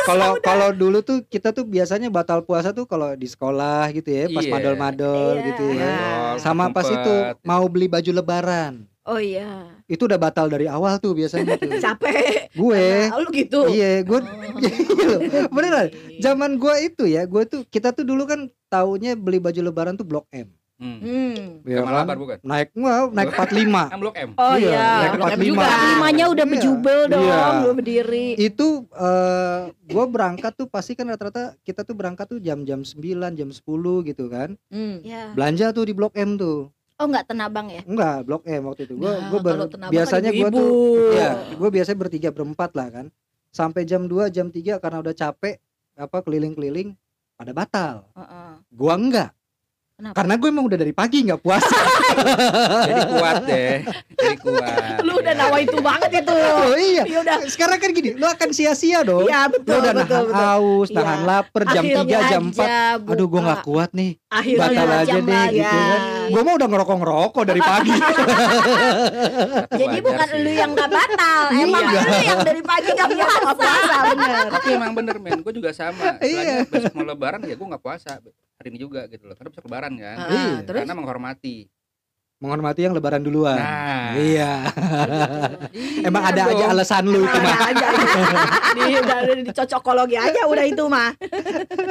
[0.05, 4.25] Kalau kalau dulu tuh kita tuh biasanya batal puasa tuh kalau di sekolah gitu ya,
[4.29, 4.53] pas Iya.
[4.53, 5.47] madol-madol Iya.
[5.47, 5.95] gitu ya.
[6.37, 8.90] Sama pas itu mau beli baju lebaran.
[9.11, 11.67] Oh iya Itu udah batal dari awal tuh biasanya tuh.
[11.85, 15.49] capek gue Nah, lu gitu Iya, gue Oh.
[15.55, 15.91] beneran.
[16.19, 20.05] Zaman gue itu ya, gue tuh kita tuh dulu kan taunya beli baju lebaran tuh
[20.05, 20.47] Blok M.
[20.77, 20.99] hmm.
[20.99, 21.37] Hmm.
[21.63, 21.93] Ya kan?
[22.03, 23.91] labar bukan Naik wah, naik 45.
[23.91, 25.49] kan blok M Oh Iya, iya, naik Blok M 45.
[25.51, 25.67] juga.
[25.87, 26.53] Limanya udah Iya.
[26.55, 27.39] bejubel dong Iya.
[27.61, 32.81] Udah berdiri Itu eh gue berangkat tuh pasti kan rata-rata kita tuh berangkat tuh jam-jam
[32.81, 32.97] 9,
[33.35, 33.61] jam 10
[34.05, 34.57] gitu kan.
[34.69, 35.03] Hmm.
[35.03, 35.33] ya.
[35.33, 36.73] Belanja tuh di Blok M tuh.
[37.01, 38.95] Oh nggak tenabang ya Enggak, Blok M waktu itu.
[39.01, 40.73] Gue Nah, gue kalau Tanabang biasanya kan gue tuh
[41.17, 43.07] ya, gue biasanya bertiga berempat lah kan.
[43.51, 45.57] Sampai jam 2, jam 3 karena udah capek
[45.97, 46.93] apa keliling-keliling
[47.41, 47.95] pada batal.
[48.13, 48.53] Heeh.
[48.69, 49.33] Gua enggak.
[49.97, 50.17] Kenapa?
[50.17, 51.77] Karena gue emang udah dari pagi nggak puasa.
[52.89, 53.77] jadi kuat deh
[54.17, 55.47] jadi kuat Lu udah Iya.
[55.47, 56.35] nawa itu banget itu.
[56.35, 57.05] oh iya.
[57.05, 57.37] Ya udah.
[57.47, 59.25] Sekarang kan gini, lu akan sia-sia dong.
[59.25, 60.51] Iya lu betul udah betul nahan betul.
[60.51, 60.97] aus, Iya.
[60.99, 62.59] nahan lapar jam Akhirnya 3, jam 4.
[62.61, 63.47] aja Aduh gua buka.
[63.47, 64.11] nggak kuat nih.
[64.29, 66.01] Akhirnya Batal aja jam deh gitu kan.
[66.29, 67.93] Gua mah udah ngerokok-ngerokok dari pagi.
[69.71, 70.41] Jadi Wajar bukan sih.
[70.41, 72.01] lu yang gak batal Emang Iya.
[72.01, 74.45] lu yang dari pagi gak puasa puasa bener.
[74.51, 76.67] tapi emang bener men gue juga sama Iya.
[76.67, 78.19] Besok mau lebaran ya gue nggak puasa
[78.57, 80.55] hari ini juga gitu loh karena besok lebaran kan Iya.
[80.63, 81.57] terus karena menghormati
[82.41, 83.53] Menghormati yang lebaran duluan.
[83.55, 84.65] nah Iya.
[85.71, 86.73] iya Emang ada aja dong.
[86.73, 87.53] alasan lu itu mah.
[87.53, 87.87] Ada aja
[88.73, 91.13] di udah udah dicocokologi aja udah itu mah.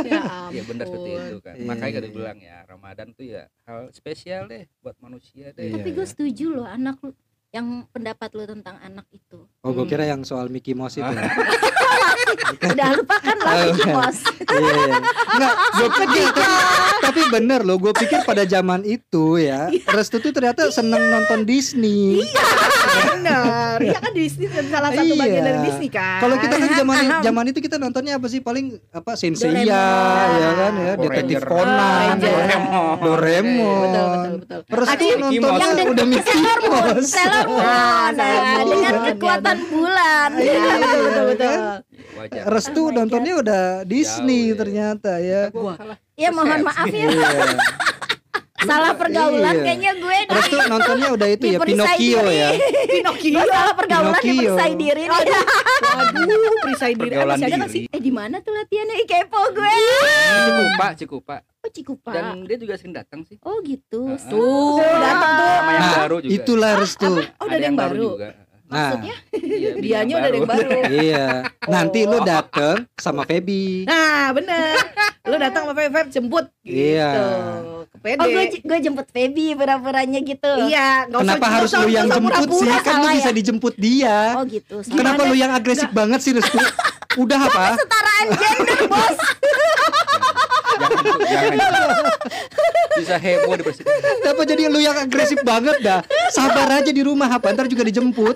[0.03, 1.21] Ya Iya benar seperti ampun.
[1.23, 1.53] itu kan.
[1.53, 1.67] Iya.
[1.69, 5.63] Makanya kita bilang ya Ramadan tuh ya hal spesial deh buat manusia deh.
[5.63, 5.73] Iya.
[5.77, 7.13] Tapi gue setuju loh anak lu
[7.49, 9.89] Yang pendapat lu tentang anak itu Oh, gua Hmm.
[9.89, 11.05] kira yang soal Mickey Mouse itu.
[12.61, 13.91] Udah lupakan lah Oh, Mickey iya.
[13.91, 14.73] Mouse Iya.
[15.29, 16.25] Enggak, gua pikir
[16.99, 22.21] tapi bener loh, gue pikir pada zaman itu ya, Restu tuh ternyata seneng nonton Disney.
[23.09, 23.81] Bener.
[23.81, 25.17] Ya kan Disney salah satu Iya.
[25.17, 26.19] bagian dari Disney kan.
[26.19, 30.29] Kalau kita kan zaman zaman itu kita nontonnya apa sih paling apa Doraemon.
[30.35, 31.37] ya kan ya, Detektif.
[31.41, 32.29] Conan, Ranger.
[32.29, 32.97] Doraemon.
[32.99, 33.89] Doraemon.
[33.89, 34.59] betul betul betul.
[34.75, 35.05] Restu
[35.39, 35.61] Mouse.
[35.73, 37.11] Yang udah Mickey Mouse.
[37.41, 38.25] Ah, Nah,
[38.57, 38.67] Moon.
[38.69, 41.55] Dengan Iya, kekuatan bulan Iya betul betul betul.
[42.11, 42.43] Wajar.
[42.47, 44.57] Restu Oh nontonnya udah Disney Jauh, ya.
[44.57, 45.41] ternyata ya.
[45.49, 45.97] Gua salah.
[46.13, 47.29] Ya mohon maaf ya Iya.
[48.59, 49.63] Salah pergaulan Iya.
[49.63, 52.35] kayaknya gue dah Restu nontonnya udah itu ya Pinocchio diri.
[52.35, 52.49] ya.
[52.91, 53.31] Pinocchio.
[53.33, 54.31] Gue salah pergaulan Pinocchio.
[54.35, 55.09] diperisai diri nih.
[55.09, 55.43] Waduh,
[56.59, 57.07] perisai diri.
[57.07, 57.69] Eh, Pergaulan diri.
[57.69, 57.83] sih?
[57.87, 58.95] Eh di mana tuh latihannya?
[58.95, 59.73] Ih kepo gue.
[60.43, 61.37] Cikupa, Cikupa.
[61.59, 62.11] Oh Cikupa.
[62.11, 63.35] Dan dia juga sering datang sih.
[63.41, 64.07] Oh gitu.
[64.07, 64.31] Heeh.
[64.31, 65.49] Tuh, datang tuh.
[65.49, 66.31] Sama yang Nah, baru juga.
[66.33, 67.11] Itulah Restu.
[67.11, 67.95] Oh, udah ada yang baru.
[68.15, 68.29] juga.
[68.69, 69.15] Nah, Maksudnya?
[69.33, 70.69] Iya, Dianya udah ada yang baru.
[71.03, 71.25] iya.
[71.65, 72.23] Nanti lu Oh.
[72.23, 73.83] dateng sama Feby.
[73.83, 74.71] Nah, bener.
[75.25, 76.77] Lu datang sama Feb, Feb jemput gitu.
[76.95, 77.11] Iya.
[77.83, 78.19] Ke PD.
[78.19, 80.51] Oh gue gue jemput Feby pura-puranya gitu.
[80.63, 82.69] Iya, usah- Kenapa nggak harus usah- lu yang nggak usah jemput sih?
[82.79, 83.35] Kan lu bisa ya?
[83.35, 84.17] dijemput dia.
[84.37, 84.75] Oh gitu.
[84.87, 86.55] Kenapa lu yang agresif banget sih Restu?
[87.17, 87.73] Udah apa?
[87.73, 89.17] Kesetaraan gender bos.
[91.29, 91.53] Jangan.
[92.99, 93.93] Bisa heboh di presiden.
[94.25, 96.01] Kenapa jadi lu yang agresif banget dah?
[96.33, 98.35] Sabar aja di rumah apa ntar juga dijemput.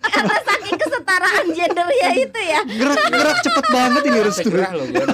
[0.00, 2.60] Karena saking kesetaraan gender ya itu ya.
[2.64, 4.48] Gerak-gerak cepet banget ini Restu.
[4.48, 5.04] Segera loh gue.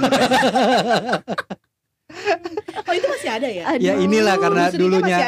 [2.85, 3.65] Oh, itu masih ada ya?
[3.75, 3.83] Aduh.
[3.83, 5.19] Ya inilah karena dulunya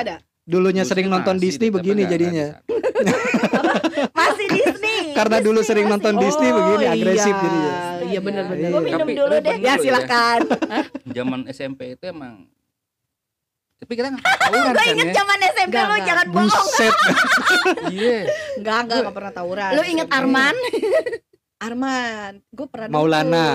[0.47, 2.63] dulunya sering nonton Disney tapi begini jadinya.
[4.17, 5.13] Masih Disney.
[5.13, 5.95] Karena dulu Disney sering masih.
[5.99, 6.93] nonton Disney begini iya.
[6.95, 7.75] agresif jadinya.
[8.07, 8.69] Iya benar-benar.
[8.69, 9.57] Gue minum Tapi- dulu tapi deh.
[9.59, 10.41] Ya loh silakan.
[11.17, 12.35] Zaman SMP itu emang
[13.77, 15.15] tapi kita nggak tawuran Gue kan inget ya.
[15.15, 16.09] zaman SMP Enggak, lu enggak.
[16.09, 16.49] jangan bohong.
[16.49, 16.95] Buset.
[17.93, 18.19] Iya.
[18.57, 19.71] Enggak, enggak, enggak pernah tawuran.
[19.71, 20.57] Lu inget Arman?
[21.59, 22.33] Arman.
[22.49, 23.49] Gue pernah Maulana.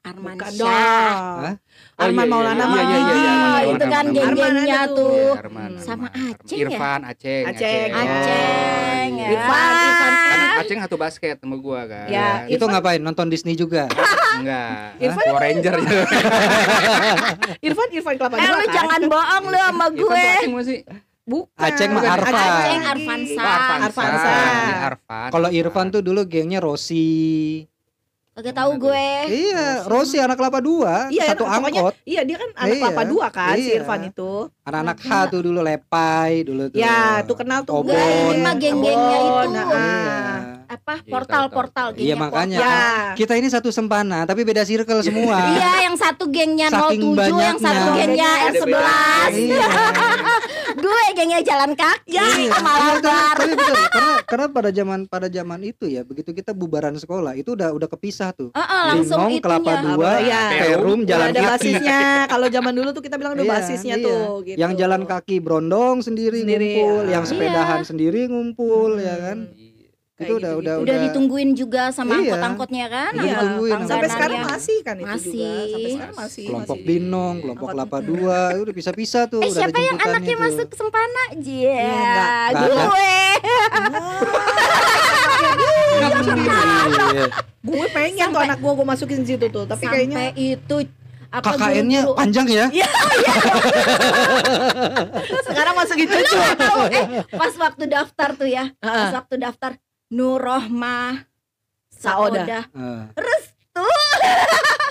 [0.00, 1.12] Arman Bukan Syah.
[1.36, 1.54] Hah?
[1.98, 3.36] Oh, Arman iya, iya, Maulana iya, iya, iya, iya,
[3.66, 5.32] itu kan geng-gengnya ada tuh.
[5.34, 6.30] Arman, Sama Arman.
[6.32, 6.62] Aceng ya?
[6.62, 7.90] Irfan, Aceng, Aceng.
[7.90, 9.05] Aceng iya.
[9.16, 9.28] Ya.
[9.30, 10.12] Irfan, Irfan.
[10.16, 12.06] Kan Aceng satu basket sama gua kan.
[12.06, 12.98] Ya, Itu ngapain?
[12.98, 13.88] Nonton Disney juga.
[14.36, 14.96] enggak.
[14.98, 16.02] Irfan Power Ranger ya.
[17.66, 18.68] Irfan, Irfan Kelapa Eh lu kan?
[18.72, 20.06] jangan bohong lu sama Irfan gue.
[20.06, 20.78] tuh Aceng masih.
[21.26, 21.58] Bukan.
[21.58, 22.34] Aceng mah Arfan.
[22.36, 22.82] Aceng.
[22.86, 23.42] Arfansa.
[23.42, 24.30] Oh, Arfansa.
[24.30, 25.28] Ini Arfan.
[25.28, 27.66] Kalau Irfan tuh dulu gengnya Rossi.
[28.36, 29.08] Kagak tahu gue.
[29.32, 31.96] Iya, Rossi anak kelapa dua, Iya, satu angkot.
[32.04, 33.80] Iya, dia kan anak Iya, Kelapa Dua kan si iya.
[33.80, 34.32] Irfan itu.
[34.60, 36.76] Anak-anak H tuh dulu Lepai dulu tuh.
[36.76, 37.96] Ya, tuh kenal tuh Obon.
[37.96, 38.36] gue.
[38.44, 39.48] Mah geng-gengnya itu.
[39.56, 40.20] Nah, Iya.
[40.66, 41.96] Apa Iya, portal-portal tahu.
[41.96, 42.58] Iya, gengnya makanya.
[42.58, 42.76] Ya.
[43.14, 45.36] Kita ini satu sempana, tapi beda circle semua.
[45.52, 49.30] Iya, yang satu gengnya Saking 07, yang satu gengnya Ada R11.
[49.32, 49.68] Iya.
[50.76, 53.34] gue gengnya jalan kaki Iya, iya, tapi- Malabar.
[53.34, 53.74] tapi betul.
[53.88, 57.88] karena karena pada zaman pada zaman itu ya begitu kita bubaran sekolah itu udah udah
[57.88, 59.94] kepisah tuh Heeh, langsung Linong, Kelapa itunya.
[59.96, 60.42] Dua, Iya.
[60.52, 61.48] Perum, Udah Jalan ada Kaki.
[61.48, 62.00] basisnya.
[62.32, 64.04] Kalau zaman dulu tuh kita bilang udah Iya, basisnya iya.
[64.04, 64.58] tuh gitu.
[64.58, 67.10] Yang jalan kaki brondong sendiri, Sendiri, ngumpul, ah.
[67.10, 67.86] yang sepedahan Iya.
[67.86, 69.38] sendiri ngumpul ya kan.
[70.16, 70.24] Hmm.
[70.24, 70.64] Itu Kayak udah gitu-gitu.
[70.64, 72.20] udah Udah ditungguin juga sama Iya.
[72.32, 73.12] angkot-angkotnya kan?
[73.14, 73.36] Iya.
[73.36, 75.28] angkot Sampai sekarang masih kan itu Masih.
[75.28, 75.52] juga.
[75.68, 76.44] Sampai sekarang masih.
[76.46, 76.86] Kelompok masih.
[76.88, 79.40] Binong, kelompok Angkot- Kelapa Dua, itu udah pisah-pisah tuh.
[79.40, 80.42] Eh siapa yang anaknya tuh.
[80.42, 81.22] masuk sempana?
[81.36, 82.64] Jia, Ya, ada.
[82.64, 83.12] gue.
[87.06, 87.24] Iya.
[87.62, 90.76] Gue pengen tuh anak gue gue masukin situ tuh, tapi Sampai kayaknya itu
[91.26, 92.66] apa KKN-nya panjang ya?
[95.42, 96.34] sekarang masukin Lu cucu.
[96.34, 99.70] nggak tahu eh pas waktu daftar tuh ya, pas waktu daftar
[100.08, 101.26] Nurohmah
[101.88, 102.44] Saoda.
[102.44, 102.60] Saoda.
[102.70, 103.02] Eh,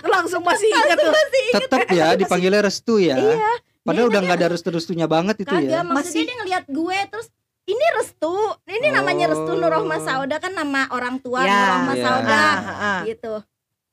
[0.06, 1.14] Langsung masih ingat tuh.
[1.56, 3.18] tetap ya dipanggilnya restu ya.
[3.18, 3.52] Iya.
[3.82, 5.82] Padahal Dia- udah nggak ada restu-restunya banget itu Kagak ya.
[5.82, 7.28] maksudnya Masih- dia ngeliat gue terus
[7.66, 8.34] ini Restu,
[8.68, 9.58] ini namanya Restu Oh.
[9.58, 12.04] Nurohmah Saoda kan nama orang tua Ya, Nurohmah ya.
[12.04, 13.00] Saoda Ah, ah, ah.
[13.04, 13.34] gitu.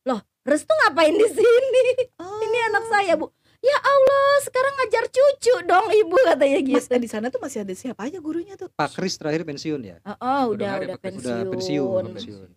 [0.05, 1.81] Loh, Restu ngapain di sini?
[2.19, 2.41] Oh.
[2.43, 3.33] Ini anak saya, Bu.
[3.63, 6.99] Ya Allah, sekarang ngajar cucu dong Ibu katanya Mas gitu.
[6.99, 8.67] di sana tuh masih ada siapa aja gurunya tuh?
[8.69, 9.97] Pak Kris terakhir pensiun ya.
[10.03, 11.23] Oh, oh, Udah udah udah pensiun.
[11.23, 12.49] Udah pensiun, pensiun.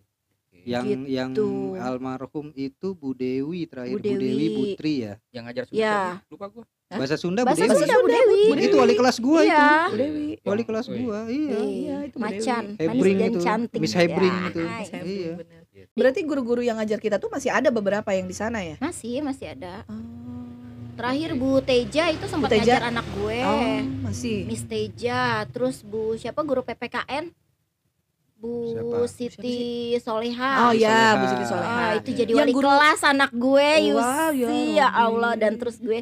[0.66, 1.78] Yang yang Gitu.
[1.78, 4.46] almarhum itu Bu Dewi terakhir Bu Bu Dewi, Dewi.
[4.74, 5.14] Putri ya.
[5.30, 5.98] Yang ngajar Sunda Ya.
[6.26, 6.98] lupa gua Hah?
[6.98, 7.78] Bahasa Sunda Bu Bahasa Dewi.
[7.78, 8.42] Sunda Bu Dewi.
[8.42, 9.54] Bu Itu wali kelas gua Iya.
[9.54, 9.86] itu.
[9.86, 10.26] Bu Dewi.
[10.42, 10.98] Wali kelas Oh, iya.
[10.98, 11.58] gua, iya.
[11.62, 12.82] Iya, itu Bu Macan, Dewi.
[12.82, 13.78] Hebring itu, cantik.
[13.78, 14.60] Miss Hebring Ya, itu.
[14.60, 14.84] hai.
[14.84, 15.32] Saya Iya.
[15.38, 15.62] bener.
[15.92, 18.74] Berarti guru-guru yang ngajar kita tuh masih ada beberapa yang di sana ya?
[18.78, 19.86] Masih, masih ada.
[19.86, 20.45] Oh,
[20.96, 22.64] Terakhir Bu Teja itu sempat Teja?
[22.72, 23.38] ngajar anak gue.
[23.38, 24.44] oh masih.
[24.44, 27.28] Miss Teja, terus Bu siapa guru PPKN?
[28.34, 29.04] Bu Siapa?
[29.06, 29.58] Siti
[29.98, 30.50] Soleha.
[30.62, 31.14] Oh ya.
[31.14, 31.68] Bu Siti Soleha.
[31.68, 32.18] Ah, itu Iya.
[32.18, 34.00] jadi Yang wali guru- kelas anak gue, Oh, Yusi.
[34.02, 34.88] wow, ya ya.
[34.88, 36.00] Allah dan terus gue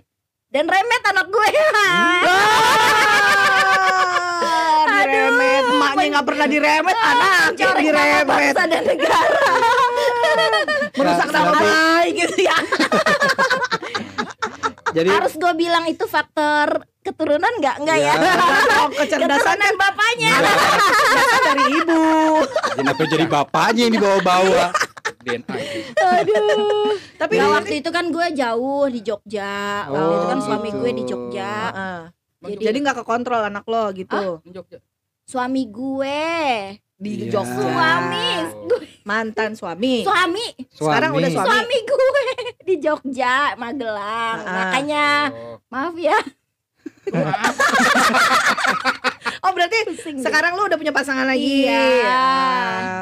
[0.48, 1.48] dan remet anak gue.
[1.74, 2.22] Ah,
[5.04, 9.46] diremet, emaknya nggak pernah diremet, anak Mencoreng nama diremet, bangsa dan negara.
[10.94, 12.56] merusak nama baik gitu ya.
[14.94, 17.82] Jadi Harus gue bilang itu faktor keturunan nggak?
[17.82, 18.14] Enggak ya.
[18.14, 18.34] Ya.
[18.78, 20.32] Oh, kecerdasan Keturunan bapaknya.
[21.44, 22.04] dari ibu.
[22.74, 24.66] kenapa jadi bapaknya yang dibawa-bawa?
[25.20, 25.56] DNA.
[25.96, 26.94] Aduh.
[27.16, 29.84] Tapi Nah, waktu waktu itu kan gue jauh di Jogja.
[29.86, 30.78] Waktu Oh, itu kan suami gitu.
[30.78, 31.52] gue di Jogja.
[32.40, 34.40] jadi Jadi- nggak kekontrol anak lo gitu.
[34.46, 34.78] Jogja.
[35.24, 36.28] Suami gue,
[36.96, 37.34] Di Iya.
[37.34, 37.58] Jogja.
[37.60, 38.28] suami,
[38.64, 38.80] Oh.
[39.04, 40.00] Mantan suami.
[40.00, 41.44] suami, Sekarang udah suami.
[41.44, 42.08] suami gue
[42.68, 44.38] di Jogja, Magelang.
[44.40, 44.54] Ah.
[44.62, 46.16] Makanya Oh, maaf ya.
[49.44, 50.24] Oh berarti Pusing deh.
[50.24, 51.68] sekarang lu udah punya pasangan lagi.
[51.68, 51.84] Iya.
[52.00, 52.24] Ya.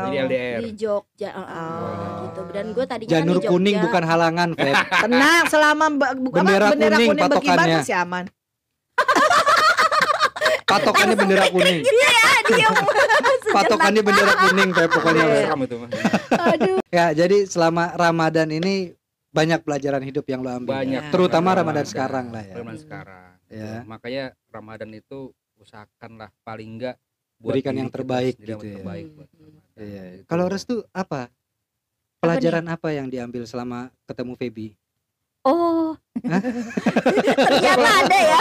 [0.03, 0.59] Jadi LDR.
[0.59, 1.79] di Jogja, uh, uh, Oh.
[2.27, 2.41] gitu.
[2.51, 3.51] Dan gue tadinya kan Janur di Jogja.
[3.53, 4.75] kuning bukan halangan, Feb.
[5.07, 7.79] Tenang, selama ba- bu- apa, Bendera bendera kuning kuning, berkibar patokannya.
[7.79, 8.25] masih aman.
[10.73, 11.79] Patokannya bendera kuning.
[12.49, 12.75] Diam.
[13.53, 15.25] Patokannya bendera kuning, Feb pokoknya.
[15.53, 15.89] Itu mah.
[16.57, 16.79] Aduh.
[16.89, 18.97] Ya, jadi selama Ramadan ini
[19.33, 20.77] banyak pelajaran hidup yang lo ambil.
[20.77, 21.03] Banyak.
[21.09, 21.13] ya.
[21.13, 21.85] Terutama Ramadan.
[21.85, 22.55] Ramadan sekarang lah ya.
[22.57, 23.31] Ramadan sekarang.
[23.53, 23.73] Ya.
[23.85, 26.97] Makanya Ramadan itu usahakanlah paling enggak
[27.43, 28.75] Berikan yang terbaik yang gitu ya.
[28.79, 29.63] terbaik buat Ramadan.
[29.75, 30.03] Iya.
[30.31, 31.27] Kalau Restu apa?
[32.23, 34.67] Pelajaran apa, yang diambil selama ketemu Feby?
[35.43, 35.99] Oh.
[37.35, 38.39] Ternyata ada ya.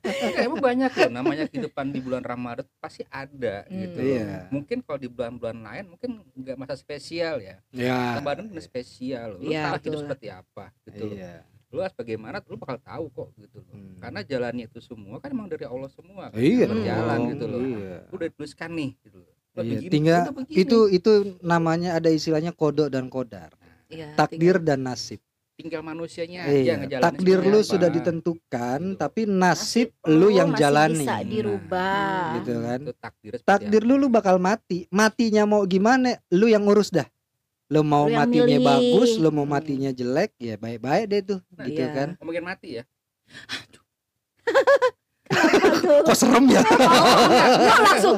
[0.00, 3.76] Enggak, emang banyak loh namanya kehidupan di bulan Ramadan pasti ada Hmm.
[3.78, 3.98] gitu.
[4.00, 4.48] Iya.
[4.48, 7.60] Mungkin kalau di bulan-bulan lain mungkin enggak masa spesial ya.
[7.68, 8.16] Ya.
[8.16, 9.40] Ramadan bener spesial loh.
[9.40, 11.16] Lu Iya, tahu hidup seperti apa gitu loh.
[11.16, 11.34] Iya.
[11.66, 13.68] Lu harus bagaimana lu bakal tahu kok gitu loh.
[13.70, 13.96] Hmm.
[13.98, 16.30] Karena jalannya itu semua kan emang dari Allah semua.
[16.30, 17.60] kan, Iya berjalan dong, gitu loh.
[17.60, 17.96] Iya.
[18.06, 19.32] Lu udah dituliskan nih gitu loh.
[19.52, 20.56] Lu Iya, begini, tinggal begini.
[20.58, 21.10] itu itu
[21.40, 23.52] namanya ada istilahnya kodok dan kodar,
[23.88, 25.20] Iya, takdir dan nasib.
[25.56, 27.66] Tinggal manusianya aja Iya, ngejalanin takdir lu apa.
[27.66, 28.98] sudah ditentukan, Gitu.
[28.98, 31.00] tapi nasib Nasib lu yang masih jalani.
[31.00, 31.96] bisa dirubah.
[31.96, 32.78] Nah, gitu kan.
[32.78, 34.84] itu takdir Takdir lu lu bakal mati.
[34.88, 36.20] Matinya mau gimana?
[36.28, 37.08] Lu yang ngurus dah.
[37.66, 38.62] Lu mau Lu matinya milih.
[38.62, 39.52] bagus, lu mau Hmm.
[39.52, 41.90] matinya jelek, ya baik-baik deh tuh, Nah, gitu iya.
[41.90, 42.08] kan.
[42.16, 42.84] ngomongin mati ya
[43.50, 43.82] Aduh.
[46.04, 46.62] Kok serem ya?
[47.58, 48.16] Gua langsung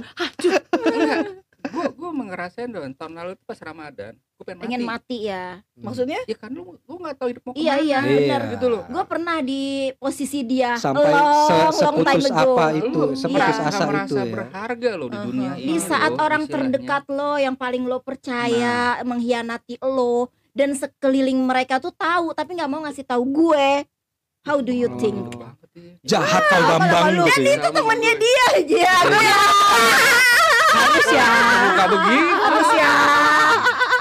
[1.69, 5.19] gue gue ngerasain dong tahun lalu pas Ramadan gue pengen, Pengen mati.
[5.19, 5.59] mati ya.
[5.77, 8.15] maksudnya ya kan lu lu nggak tahu hidup mau Iya, ke mana iya, Iya.
[8.15, 8.43] benar.
[8.55, 9.63] gitu loh Gue pernah di
[9.93, 12.39] posisi dia Sampai long, se- long time ago.
[12.55, 14.25] apa itu, Lu seputus nggak asa merasa itu ya.
[14.31, 15.27] berharga lo di Uh-huh.
[15.27, 16.63] dunia Di ini Di saat loh, orang istilahnya.
[16.71, 22.67] terdekat lo yang paling lo percaya mengkhianati lo dan sekeliling mereka tuh tahu tapi nggak
[22.69, 23.71] mau ngasih tahu gue.
[24.41, 24.97] How do you Oh.
[24.97, 25.19] think?
[25.35, 26.15] Ya.
[26.17, 27.55] Jahat kau Apa Bambang gitu ya.
[27.55, 28.91] Itu Temennya dia aja.
[30.71, 31.27] harus ya.
[31.65, 32.93] Buka begitu Harus ya.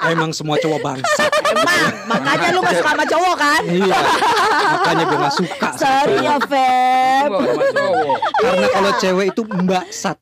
[0.04, 1.24] Emang semua cowok bangsa.
[1.48, 3.62] Emang makanya lu gak suka sama cowok kan?
[3.66, 3.98] iya.
[4.70, 5.70] Makanya gue gak suka.
[5.74, 7.32] Sorry ya Feb.
[8.38, 10.18] Karena kalau cewek itu mbak sat,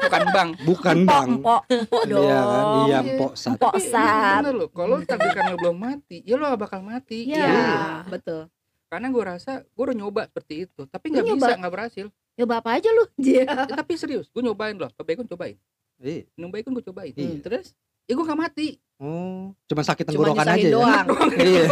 [0.00, 1.28] bukan bang bukan Empok, bang.
[1.30, 2.24] empok, empok dong.
[2.24, 2.64] Iya kan?
[2.84, 3.56] Iya empok sat.
[3.56, 4.40] Tapi sat.
[4.40, 7.38] bener loh kalau takdirkan lo belum mati ya lo gak bakal mati Iya.
[7.38, 7.48] Iya.
[7.50, 8.42] Iya, betul.
[8.84, 11.38] karena gue rasa gue udah nyoba seperti itu tapi nggak nyoba?
[11.42, 13.04] bisa nggak berhasil Ya bapak aja lu.
[13.26, 13.42] Iya.
[13.42, 15.56] Ya, tapi serius gue nyobain loh gue cobain
[15.98, 16.22] Iya.
[16.34, 17.42] minum baik gue cobain Iya.
[17.42, 17.74] terus
[18.04, 20.70] ya gue gak mati Oh, cuma sakit tenggorokan aja ya.
[20.70, 21.06] doang.
[21.42, 21.66] Iya.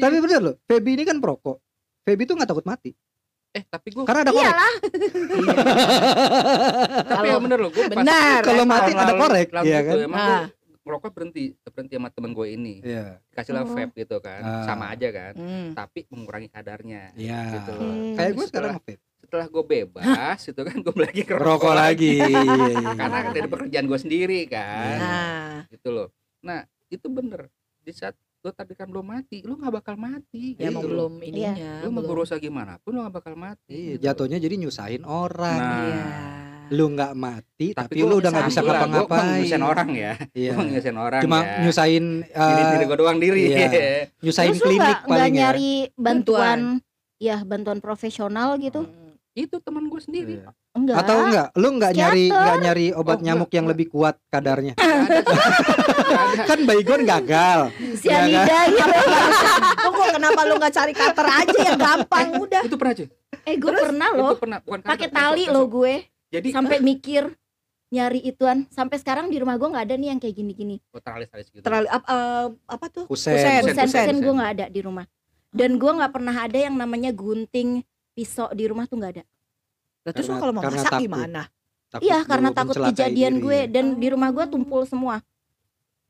[0.00, 1.60] Tapi bener loh, Feby ini kan perokok.
[2.02, 2.90] Feby tuh nggak takut mati
[3.52, 4.42] eh tapi gue karena ada korek.
[4.42, 4.72] Iyalah.
[7.06, 8.40] tapi yang bener loh gue pas Benar.
[8.40, 9.96] Kalau mati ada korek, iya gitu, kan?
[10.02, 10.44] emang Nah.
[10.82, 13.20] merokok berhenti berhenti sama temen gue ini Iya.
[13.30, 13.70] kasih lah Oh.
[13.70, 14.64] vape gitu kan Ah.
[14.64, 15.68] sama aja kan Hmm.
[15.76, 17.40] tapi mengurangi kadarnya Iya.
[17.54, 17.72] Gitu.
[17.72, 18.14] Hmm.
[18.16, 18.94] Kayak gue sekarang vape.
[19.32, 22.20] Setelah gue bebas itu kan gue lagi ke Rokok lagi.
[22.20, 22.76] Iya, iya.
[23.00, 26.08] karena dari pekerjaan gue sendiri kan Nah, gitu loh
[26.38, 27.48] nah itu bener
[27.80, 28.12] di saat
[28.44, 31.80] lo tadi kan belum mati lo nggak bakal mati ya gitu emang belum ininya.
[31.80, 34.02] lo mau berusaha gimana pun lo nggak bakal mati Iya, gitu.
[34.04, 35.56] jatuhnya jadi nyusahin orang.
[35.56, 35.80] Nah.
[35.80, 36.04] Iya.
[36.68, 39.40] Lu nggak mati, tapi, gua lu udah nggak bisa ngapa-ngapain.
[39.40, 40.50] nyusahin orang ya Iya.
[40.52, 41.56] Gua nyusahin orang Cuma ya.
[41.62, 43.68] nyusahin diri eh, diri gue doang diri iya.
[44.20, 45.40] nyusahin Terus klinik nggak nggak paling ya.
[45.40, 46.60] nyari bantuan,
[47.16, 48.84] ya bantuan profesional gitu?
[48.84, 49.01] Hmm.
[49.32, 50.50] Itu teman gue sendiri Iya.
[50.72, 50.96] Enggak.
[51.04, 51.48] Atau enggak?
[51.54, 53.72] Lu enggak nyari enggak nyari obat Oh, enggak, nyamuk yang enggak.
[53.76, 54.74] lebih kuat kadarnya.
[56.48, 57.60] Kan baygon gagal.
[57.96, 58.88] Sianida gitu.
[59.84, 62.62] Tunggu kenapa lu nggak cari cutter aja yang gampang udah.
[62.64, 63.08] itu pernah cuy
[63.42, 65.76] Eh gue pernah loh pernah bukan pakai tali loh besok.
[65.76, 65.94] gue
[66.30, 67.22] jadi sampai mikir
[67.88, 70.80] nyari ituan sampai sekarang di rumah gue nggak ada nih yang kayak gini-gini.
[70.88, 73.04] oh, teralis teralis gitu Terlalu apa, eh, apa tuh?
[73.04, 73.36] Kusen.
[73.36, 73.44] Kusen.
[73.44, 75.04] Kusen, Kusen kusen, kusen gue nggak ada di rumah.
[75.52, 79.24] Dan gue nggak pernah ada yang namanya gunting pisau di rumah tuh nggak ada.
[80.02, 81.02] Lah, terus kalau mau masak takut.
[81.02, 81.42] gimana?
[81.88, 83.42] Takut Iya karena takut kejadian diri.
[83.42, 85.20] gue dan di rumah gue tumpul semua.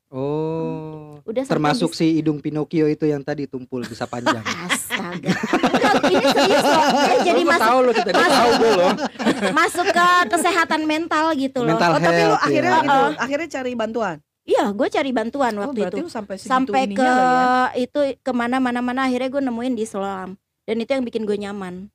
[0.09, 1.17] Oh.
[1.23, 4.43] Udah sampai Termasuk si hidung Pinocchio itu yang tadi tumpul bisa panjang.
[4.67, 5.31] Astaga.
[5.33, 6.83] Enggak, ini serius loh.
[7.23, 8.91] Jadi masuk tahu lo kita gua tahu gue loh
[9.51, 11.73] masuk ke kesehatan mental gitu loh.
[11.73, 12.81] Mental Oh, tapi health, akhirnya ya.
[12.83, 14.15] gitu, akhirnya cari bantuan.
[14.43, 16.05] Iya, gue cari bantuan Oh, waktu berarti itu.
[16.05, 17.71] lu sampai Sampai ke ya.
[17.73, 21.37] itu ke mana mana mana akhirnya gue nemuin di Islam dan itu yang bikin gue
[21.39, 21.87] nyaman.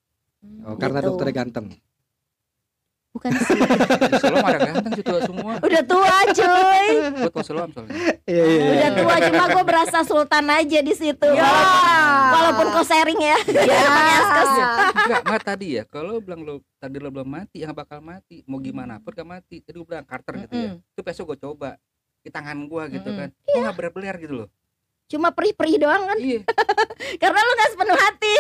[0.63, 1.09] Oh, karena Gitu.
[1.09, 1.67] dokternya ganteng.
[3.09, 3.59] Bukan sih.
[4.17, 6.87] Solo ada ganteng sih tua semua Udah tua cuy.
[7.17, 7.91] gue tua Solo soalnya
[8.23, 8.71] Iya, iya, iya.
[8.71, 11.27] Udah tua cuma gue berasa sultan aja di situ.
[11.27, 11.51] Ya.
[12.29, 13.37] Walaupun, kau sharing ya.
[13.49, 13.81] Ya.
[14.95, 18.59] enggak nggak tadi ya kalau bilang lo tadi lo belum mati yang bakal mati mau
[18.59, 21.81] gimana pun gak mati tadi gue bilang Carter gitu ya itu besok gue coba
[22.19, 24.49] di tangan gue gitu kan gue nggak berbeler gitu loh
[25.09, 26.45] Cuma perih-perih doang kan iya
[27.23, 28.35] karena lu gak sepenuh hati.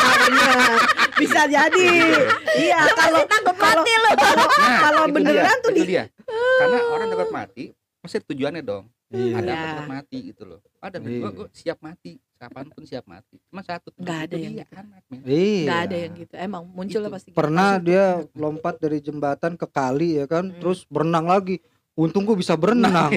[1.20, 1.86] Bisa jadi.
[2.56, 4.10] Iya, kalau Takut kalau mati lu.
[4.16, 7.64] kalau nah kalau itu beneran dia, tuh itu di dia karena orang takut mati
[7.98, 9.34] pasti tujuannya dong Iya.
[9.34, 9.54] ada Ya.
[9.56, 11.18] apa takut mati gitu loh ada Iya.
[11.18, 14.74] gue gue siap mati kapan pun siap mati cuma satu Nggak ada yang dia, gitu.
[14.76, 15.60] anak men Iya.
[15.60, 16.34] nggak ada yang gitu.
[16.38, 17.10] Emang muncul Itu.
[17.10, 17.36] pasti gitu.
[17.36, 20.56] Pernah dia lompat dari jembatan ke kali ya kan, Hmm.
[20.56, 21.58] terus berenang lagi.
[22.00, 23.12] Untung gue bisa berenang.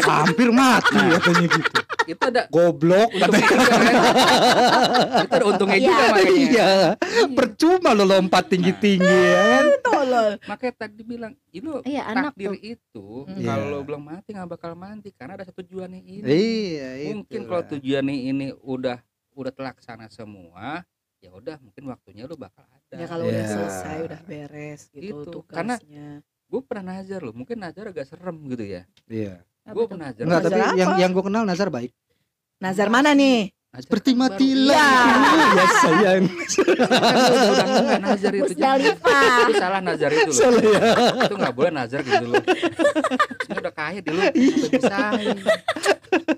[0.00, 1.18] Hampir mati Nah.
[1.18, 1.70] katanya gitu.
[2.02, 3.54] itu ada Goblok kan itu
[5.30, 5.86] ada untungnya Iya.
[5.86, 6.70] juga makanya Iya.
[7.30, 9.66] Percuma lo lompat tinggi-tinggi ya kan.
[9.86, 10.28] tolol.
[10.44, 12.58] makanya tadi bilang itu Iya anak takdir tuh.
[12.58, 13.38] itu Hmm.
[13.40, 13.72] kalau Iya.
[13.72, 18.16] lo belum mati nggak bakal mati karena ada satu tujuannya ini Iya, mungkin kalau tujuannya
[18.26, 18.98] ini udah
[19.32, 20.82] udah terlaksana semua
[21.18, 23.48] ya udah mungkin waktunya lo bakal ada Ya kalau udah Iya.
[23.48, 25.30] selesai udah beres gitu Gitu.
[25.30, 25.54] tugasnya.
[25.54, 25.78] Karena-
[26.52, 29.40] gue pernah nazar lo mungkin nazar agak serem gitu ya Iya.
[29.62, 30.98] Apa gue pernah nazar Enggak, tapi Nazar yang apa?
[30.98, 31.92] yang gue kenal Nazar baik.
[32.58, 33.40] Nazar mana nih?
[33.72, 35.48] Nazar Seperti mati baru- lampu Iya.
[35.56, 36.22] ya sayang.
[36.28, 39.38] Kan enggak nazar itu Musdalifah.
[39.40, 40.80] itu salah nazar itu loh Salah ya.
[41.24, 42.42] itu nggak boleh nazar gitu loh
[43.40, 44.20] Semua udah kaya dulu
[44.68, 44.98] bisa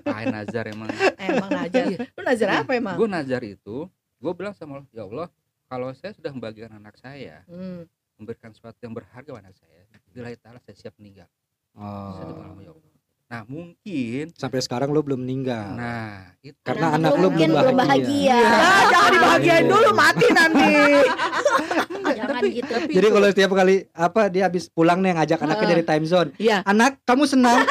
[0.01, 1.85] kaya nazar emang Emang nazar.
[1.85, 1.97] Iya.
[2.07, 2.95] Lu nazar apa emang?
[2.95, 3.77] gue nazar itu
[4.15, 5.27] gue bilang sama Allah ya Allah
[5.65, 7.83] kalau saya sudah membagikan anak saya Hmm.
[8.15, 11.43] Memberikan sesuatu yang berharga pada anak saya bila taala saya siap meninggal saya
[11.75, 12.55] Oh.
[12.57, 12.93] ya Allah
[13.25, 15.73] nah mungkin Sampai sekarang lo belum meninggal.
[15.73, 18.37] nah itu Karena anak lu lu mungkin belum belum bahagia.
[18.37, 18.37] bahagia.
[18.37, 19.71] Ya, jangan dibahagiain Iya.
[19.73, 20.69] dulu mati nanti.
[22.15, 22.69] Jangan gitu.
[22.69, 25.71] tapi Jadi kalau setiap kali apa dia habis pulang nih ngajak anaknya Heeh.
[25.73, 26.29] dari time zone.
[26.37, 26.57] Iya.
[26.63, 27.59] Anak, kamu senang?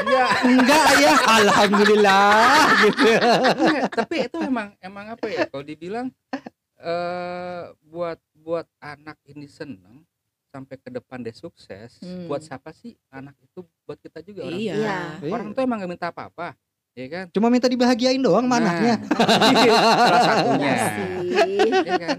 [0.00, 0.26] Iya.
[0.44, 1.16] Enggak, ayah.
[1.40, 2.44] Alhamdulillah
[2.84, 3.08] gitu.
[3.56, 6.12] Enggak, tapi itu emang emang apa ya kalau dibilang
[6.76, 8.20] eh buat
[8.50, 10.02] buat anak ini seneng
[10.44, 12.26] sampai ke depan dia sukses Hmm.
[12.26, 14.74] buat siapa sih anak itu buat kita juga orang Iya.
[14.74, 14.98] Iya.
[15.16, 15.30] tua.
[15.30, 16.58] orang tuh emang gak minta apa-apa
[16.90, 18.94] ya kan Cuma minta dibahagiain doang Nah, anaknya.
[20.02, 21.70] salah satunya sih.
[21.80, 22.18] ya kan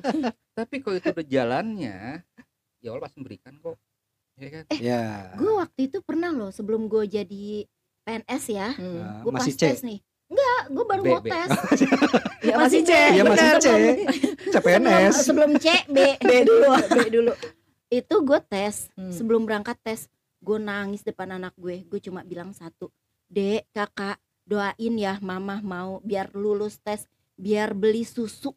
[0.54, 1.98] tapi kalau itu udah jalannya
[2.80, 3.76] ya Allah pasti memberikan kok
[4.38, 5.04] ya kan Ya.
[5.36, 7.68] Gue waktu itu pernah loh sebelum gue jadi
[8.02, 9.22] PNS ya, Hmm.
[9.22, 10.00] Gue pas tes nih.
[10.32, 11.28] Enggak, gue baru B, mau B.
[11.28, 11.50] tes.
[12.42, 12.90] Ya, Masih C.
[12.90, 13.48] Iya masih.
[13.60, 13.68] C.
[14.50, 15.14] CPNS.
[15.22, 16.72] Sebelum, sebelum C, B, B dulu.
[16.90, 17.34] B dulu.
[17.86, 19.12] Itu gue tes, Hmm.
[19.12, 20.08] sebelum berangkat tes,
[20.40, 21.84] gue nangis depan anak gue.
[21.86, 22.90] Gue cuma bilang satu,
[23.28, 27.06] Dek, kakak, doain ya mama mau biar lulus tes,
[27.36, 28.56] biar beli susu.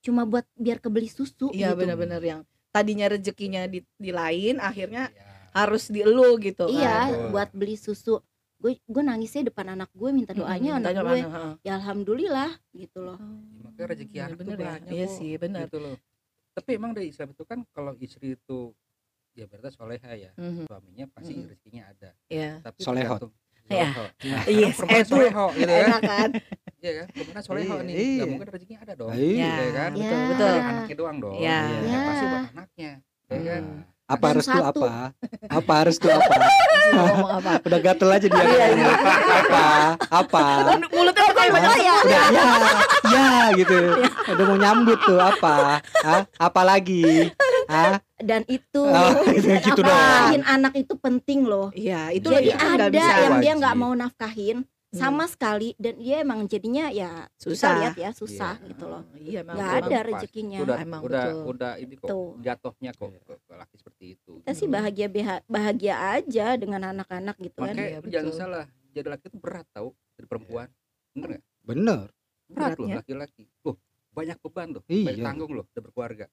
[0.00, 1.82] Cuma buat biar kebeli susu Iya gitu.
[1.82, 5.24] benar-benar yang tadinya rezekinya di, di lain akhirnya Ya.
[5.54, 6.74] harus di elu gitu kan.
[6.74, 7.26] Iya, Betul.
[7.32, 8.18] buat beli susu.
[8.56, 11.18] Gue gue nangisnya depan anak gue minta doanya Mm-mm, anak tanya gue.
[11.22, 11.48] mana.
[11.60, 13.18] Ya alhamdulillah gitu loh.
[13.18, 13.28] Ya,
[13.62, 14.66] makanya rezeki Iya, anak tuh bener ya.
[14.70, 15.62] banyak Iya sih, benar.
[15.64, 15.96] gitu loh
[16.50, 18.72] tapi emang dari Islam itu kan kalau istri itu
[19.30, 20.64] ya berarti soleha ya Mhm.
[20.64, 21.42] suaminya pasti Mhm.
[21.44, 22.64] rezekinya ada Iya.
[22.64, 23.20] tapi Solehot.
[23.20, 23.36] tergantung-
[23.68, 23.86] Iya.
[23.92, 24.04] Soleho.
[24.48, 26.30] Iya, perempuan itu soleho gitu kan enak kan.
[26.80, 28.08] iya kan perempuan soleho Iya, nih iya.
[28.16, 29.52] nggak mungkin rezekinya ada dong Iya.
[29.52, 30.00] ya kan Ya.
[30.00, 30.48] betul betul.
[30.48, 31.58] Dari anaknya doang dong Iya.
[31.60, 32.30] Ya, pasti Ya.
[32.32, 32.90] buat anaknya
[33.26, 33.95] ya kan Hmm.
[34.06, 34.86] Apa Dan restu satu.
[34.86, 34.90] apa?
[35.50, 36.34] Apa restu apa?
[36.94, 37.50] Mau ngomong apa?
[37.66, 38.44] Udah gatel aja dia.
[38.46, 38.86] Iya, iya.
[39.42, 39.64] Apa?
[40.06, 40.44] Apa?
[40.86, 41.94] Mulutnya pakai banyak Oh, ya.
[41.98, 42.46] Udah ya,
[43.10, 43.28] ya
[43.58, 43.78] gitu.
[44.30, 45.82] Udah mau nyambut tuh apa?
[45.82, 46.22] Hah?
[46.38, 47.34] Apa lagi?
[47.66, 47.98] Hah?
[48.16, 51.74] Dan itu Oh, gitu, dan gitu nafkahin anak itu penting loh.
[51.74, 52.86] Iya, itu Jadi kan ada
[53.18, 54.98] yang dia nggak mau nafkahin Hmm.
[55.02, 57.50] sama sekali dan dia emang jadinya ya Susah.
[57.52, 58.68] susah lihat ya susah Iya.
[58.70, 59.02] gitu loh.
[59.12, 60.06] Iya, emang Nggak ada pas.
[60.06, 60.58] rezekinya.
[60.62, 61.42] udah Emang udah betul.
[61.48, 62.28] udah ini kok Tuh.
[62.38, 65.06] jatuhnya kok ke, ke laki seperti itu Kita sih bahagia
[65.44, 67.74] bahagia aja dengan anak-anak gitu kan.
[67.74, 68.40] makanya Iya, lu jangan betul.
[68.40, 70.68] salah jadi laki itu berat tau dari perempuan
[71.12, 72.06] bener nggak Bener.
[72.46, 72.96] berat loh Beratnya?
[72.96, 73.76] laki-laki loh
[74.08, 75.04] banyak beban loh Iya.
[75.04, 76.26] banyak tanggung loh udah berkeluarga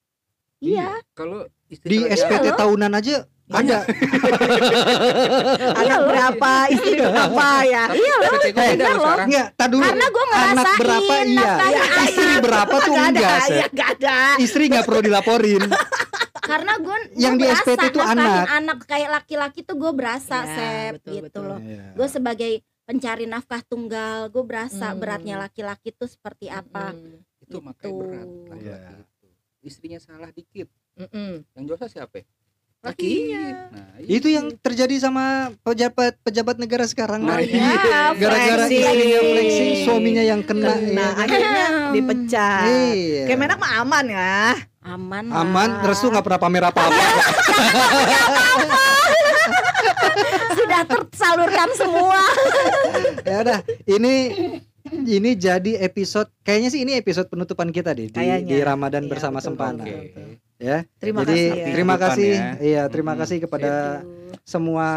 [0.63, 3.83] Iya, kalau istri Di SPT tahunan aja ada.
[5.75, 7.83] Anak berapa, istri berapa ya?
[7.91, 8.39] iya loh.
[8.39, 9.83] Beda loh Enggak, tak dulu.
[9.83, 11.53] Karena gue Anak ngerasain berapa iya.
[12.03, 12.41] Istri anak.
[12.41, 13.53] berapa tuh enggak, Sep.
[13.53, 14.17] ya gak ada.
[14.39, 15.63] Istri nggak perlu dilaporin.
[16.43, 18.43] Karena gue Yang di SPT tuh anak.
[18.49, 21.43] anak kayak laki-laki tuh gue berasa Iya, sep betul, gitu betul.
[21.45, 21.59] loh.
[21.59, 21.83] Iya.
[21.93, 22.51] Gue sebagai
[22.83, 24.99] pencari nafkah tunggal, gue berasa Hmm.
[24.99, 26.91] beratnya laki-laki tuh seperti apa.
[26.91, 27.19] Mm-mm.
[27.43, 27.99] itu makanya Gitu.
[27.99, 28.75] berat Iya.
[28.79, 29.03] itu
[29.63, 30.67] istrinya salah dikit
[30.99, 31.41] Mm-mm.
[31.55, 32.21] yang dosa siapa
[32.83, 33.71] Lakinya.
[33.71, 37.23] nah Itu yang terjadi sama pejabat pejabat negara sekarang.
[37.23, 38.83] Nah, iya, Gara-gara flexing.
[38.83, 40.75] istrinya flexing, suaminya yang kena.
[40.75, 42.67] Kena, ya akhirnya dipecat.
[42.67, 43.23] Iya.
[43.31, 44.35] Kemenak mah aman ya.
[44.83, 45.87] aman Aman, lah.
[45.87, 46.91] Restu nggak pernah pamer apa-apa.
[50.59, 52.19] sudah tersalurkan semua.
[53.23, 54.15] ya udah, ini
[54.95, 58.47] ini jadi episode kayaknya sih ini episode penutupan kita deh di, Kayaknya.
[58.47, 59.83] di Ramadan Iya, bersama betul, Sempana.
[59.83, 60.29] betul, betul.
[60.57, 60.77] Ya.
[60.95, 61.65] Terima jadi kasih ya.
[61.67, 62.31] terima kasih.
[62.31, 62.49] ya.
[62.57, 63.21] Iya, terima Mm-mm.
[63.21, 64.39] kasih kepada Aduh.
[64.43, 64.87] semua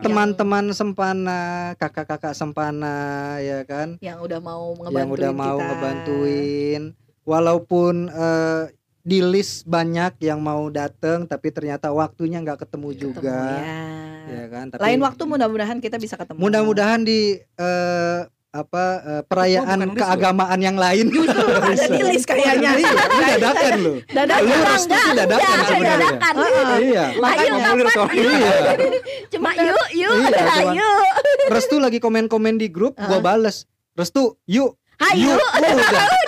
[0.00, 1.40] teman-teman Sempana,
[1.74, 2.96] kakak-kakak Sempana
[3.38, 3.96] ya kan.
[3.98, 5.66] Yang udah mau ngebantuin yang udah mau kita.
[5.68, 6.82] ngebantuin
[7.22, 8.62] walaupun eh,
[9.00, 12.98] di list banyak yang mau dateng tapi ternyata waktunya nggak ketemu Iya.
[12.98, 13.84] juga Ya.
[14.24, 16.40] ya kan tapi Lain waktu mudah-mudahan kita bisa ketemu.
[16.40, 18.20] mudah-mudahan di eh,
[18.54, 22.70] apa eh, perayaan list keagamaan yang lain ada di list kayaknya.
[22.78, 24.46] iya ini dadakan lu Dadakan.
[24.46, 26.34] lu restu tuh dadakan sebenarnya dadakan.
[26.78, 28.52] Iya Makanya Ayo, soalnya iya
[29.26, 31.02] Cuma yuk, yuk, Iya, yuk.
[31.50, 35.10] restu lagi komen-komen di grup gua bales restu yuk Oh,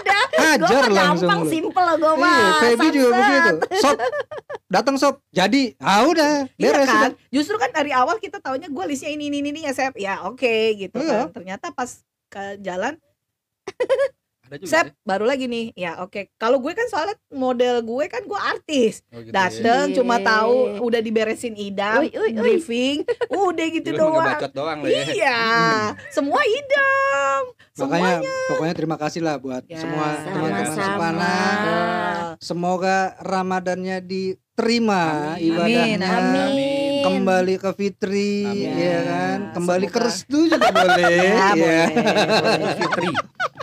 [0.03, 1.47] udah hajar langsung gampang
[1.87, 2.35] loh gue mah.
[2.35, 3.55] Iya, Feby juga begitu.
[3.79, 3.97] Sob,
[4.67, 5.15] datang sob.
[5.31, 6.99] Jadi, ah udah, Iya beres kan?
[6.99, 7.11] udah.
[7.31, 9.95] Justru kan dari awal kita taunya gue listnya ini ini ini ya Sep.
[9.95, 11.31] Ya oke gitu Iya.
[11.31, 11.33] kan.
[11.33, 12.95] Ternyata pas ke jalan
[14.47, 14.93] ada juga Sep ya?
[15.03, 15.75] baru lagi nih.
[15.75, 16.31] Ya oke.
[16.39, 19.03] Kalau gue kan soalnya model gue kan gue artis.
[19.11, 19.51] Oh, gitu ya.
[19.51, 19.97] Dateng Iya.
[19.99, 22.39] cuma tahu udah diberesin idam, Uy, uy, uy.
[22.39, 24.39] briefing, udah gitu doang.
[24.55, 25.41] doang ya Iya,
[26.15, 27.41] semua idam.
[27.77, 28.47] Makanya Semuanya.
[28.47, 30.79] pokoknya terima kasih lah buat Ya, semua teman-teman.
[30.79, 31.35] Sepana.
[32.39, 35.43] Semoga Ramadannya diterima Amin.
[35.43, 36.07] ibadahnya.
[36.23, 36.76] Amin.
[37.09, 38.75] Kembali ke Fitri, Amin.
[38.77, 39.39] ya kan?
[39.53, 40.07] Kembali ke Semoga.
[40.07, 40.99] restu juga boleh.
[40.99, 41.53] Ya, Iya.
[41.55, 41.85] boleh,
[42.37, 42.75] boleh.
[42.81, 43.11] Fitri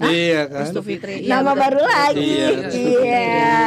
[0.04, 0.60] Iya kan?
[0.60, 1.16] Restu Fitri.
[1.22, 1.62] Iya, Nama betul.
[1.62, 2.26] baru lagi.
[2.26, 3.62] Iya, Restu Iya.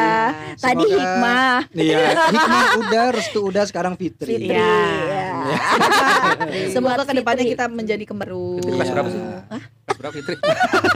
[0.57, 1.57] Tadi Semoga- hikmah.
[1.73, 4.33] Iya, hikmah udah, restu udah, sekarang Fitri.
[4.37, 4.51] Fitri.
[4.51, 5.26] Iya.
[5.47, 6.69] Iya.
[6.75, 8.03] Semoga ke depannya kita menjadi.
[8.03, 8.13] Fitri
[8.69, 8.93] kelas Iya.
[8.93, 9.65] berapa sih kelas
[9.97, 10.35] berapa Fitri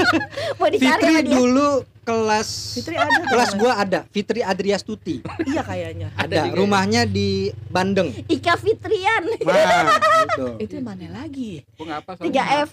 [0.58, 1.32] Mau dicari Fitri sama dia.
[1.32, 1.68] dulu
[2.00, 3.20] kelas Fitri ada.
[3.24, 5.16] kelas gua ada, Fitri Adriastuti.
[5.44, 6.08] Iya kayaknya.
[6.14, 6.52] Ada ya?
[6.52, 8.10] rumahnya di Bandeng.
[8.26, 9.24] Ika Fitrian.
[9.40, 9.96] Nah,
[10.26, 10.46] gitu.
[10.62, 11.62] Itu yang mana lagi?
[11.80, 12.70] apa 3F.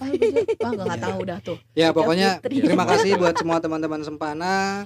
[0.58, 1.56] Wah nggak nggak tahu dah tuh.
[1.72, 2.60] Ya pokoknya Fitri.
[2.62, 4.84] terima kasih buat semua teman-teman Sempana.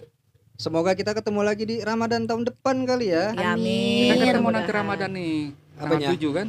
[0.55, 3.35] Semoga kita ketemu lagi di Ramadan tahun depan kali ya.
[3.35, 4.15] Ya, Amin.
[4.15, 4.55] kita mau Mudah-mudahan.
[4.55, 5.37] nanti Ramadan nih
[5.75, 5.91] Apanya?
[6.07, 6.47] tanggal 7 kan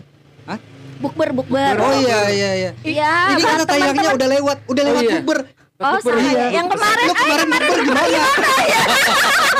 [1.04, 1.76] Bukber, bukber.
[1.84, 2.72] Oh iya iya iya.
[2.80, 3.12] Iya.
[3.36, 5.12] Ini buat karena tayangnya udah lewat, udah lewat iya.
[5.20, 5.40] bukber.
[5.84, 6.32] Oh, Bukber, sama iya.
[6.32, 6.48] ya.
[6.64, 7.92] Yang kemarin Lu kemarin bukber gimana?
[7.92, 8.24] kemarin ya?
[8.24, 8.86] datang nggak?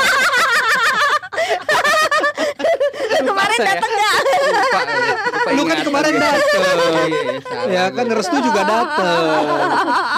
[0.04, 0.63] Masa
[3.22, 3.64] ya?
[3.74, 4.14] datang nggak?
[5.84, 6.48] kemarin dateng.
[6.54, 9.22] Iya, salah Ya kan restu juga dateng.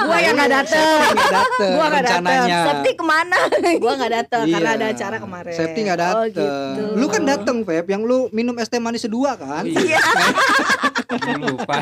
[0.06, 0.86] Gua yang nggak dateng.
[0.96, 1.70] Septi nggak dateng.
[1.76, 2.24] Gua nggak dateng.
[2.24, 2.58] rencananya.
[2.64, 3.38] Septi ke mana?
[3.76, 4.78] Gua nggak datang karena Iya.
[4.78, 5.54] ada acara kemarin.
[5.54, 6.26] Septi nggak Oh, dateng.
[6.32, 6.82] gitu.
[6.96, 9.64] Lu kan dateng Feb, yang lu minum es teh manis sedua kan?
[9.66, 10.00] Iya.
[11.06, 11.76] Jangan lupa.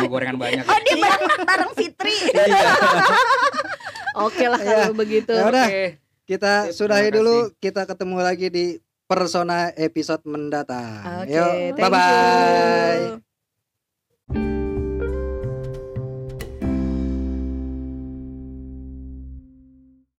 [0.00, 0.64] Mau gorengan banyak.
[0.64, 2.16] Oh dia bareng, bareng Fitri.
[4.16, 4.76] Oke lah Iya.
[4.86, 5.32] kalau begitu.
[5.32, 5.66] Ya udah.
[5.68, 5.84] Oke.
[6.26, 7.54] Kita sudahi dulu.
[7.62, 8.66] Kita ketemu lagi di
[9.06, 11.30] Persona episode mendatang.
[11.30, 13.00] Yuk, thank bye bye.
[13.14, 13.25] you.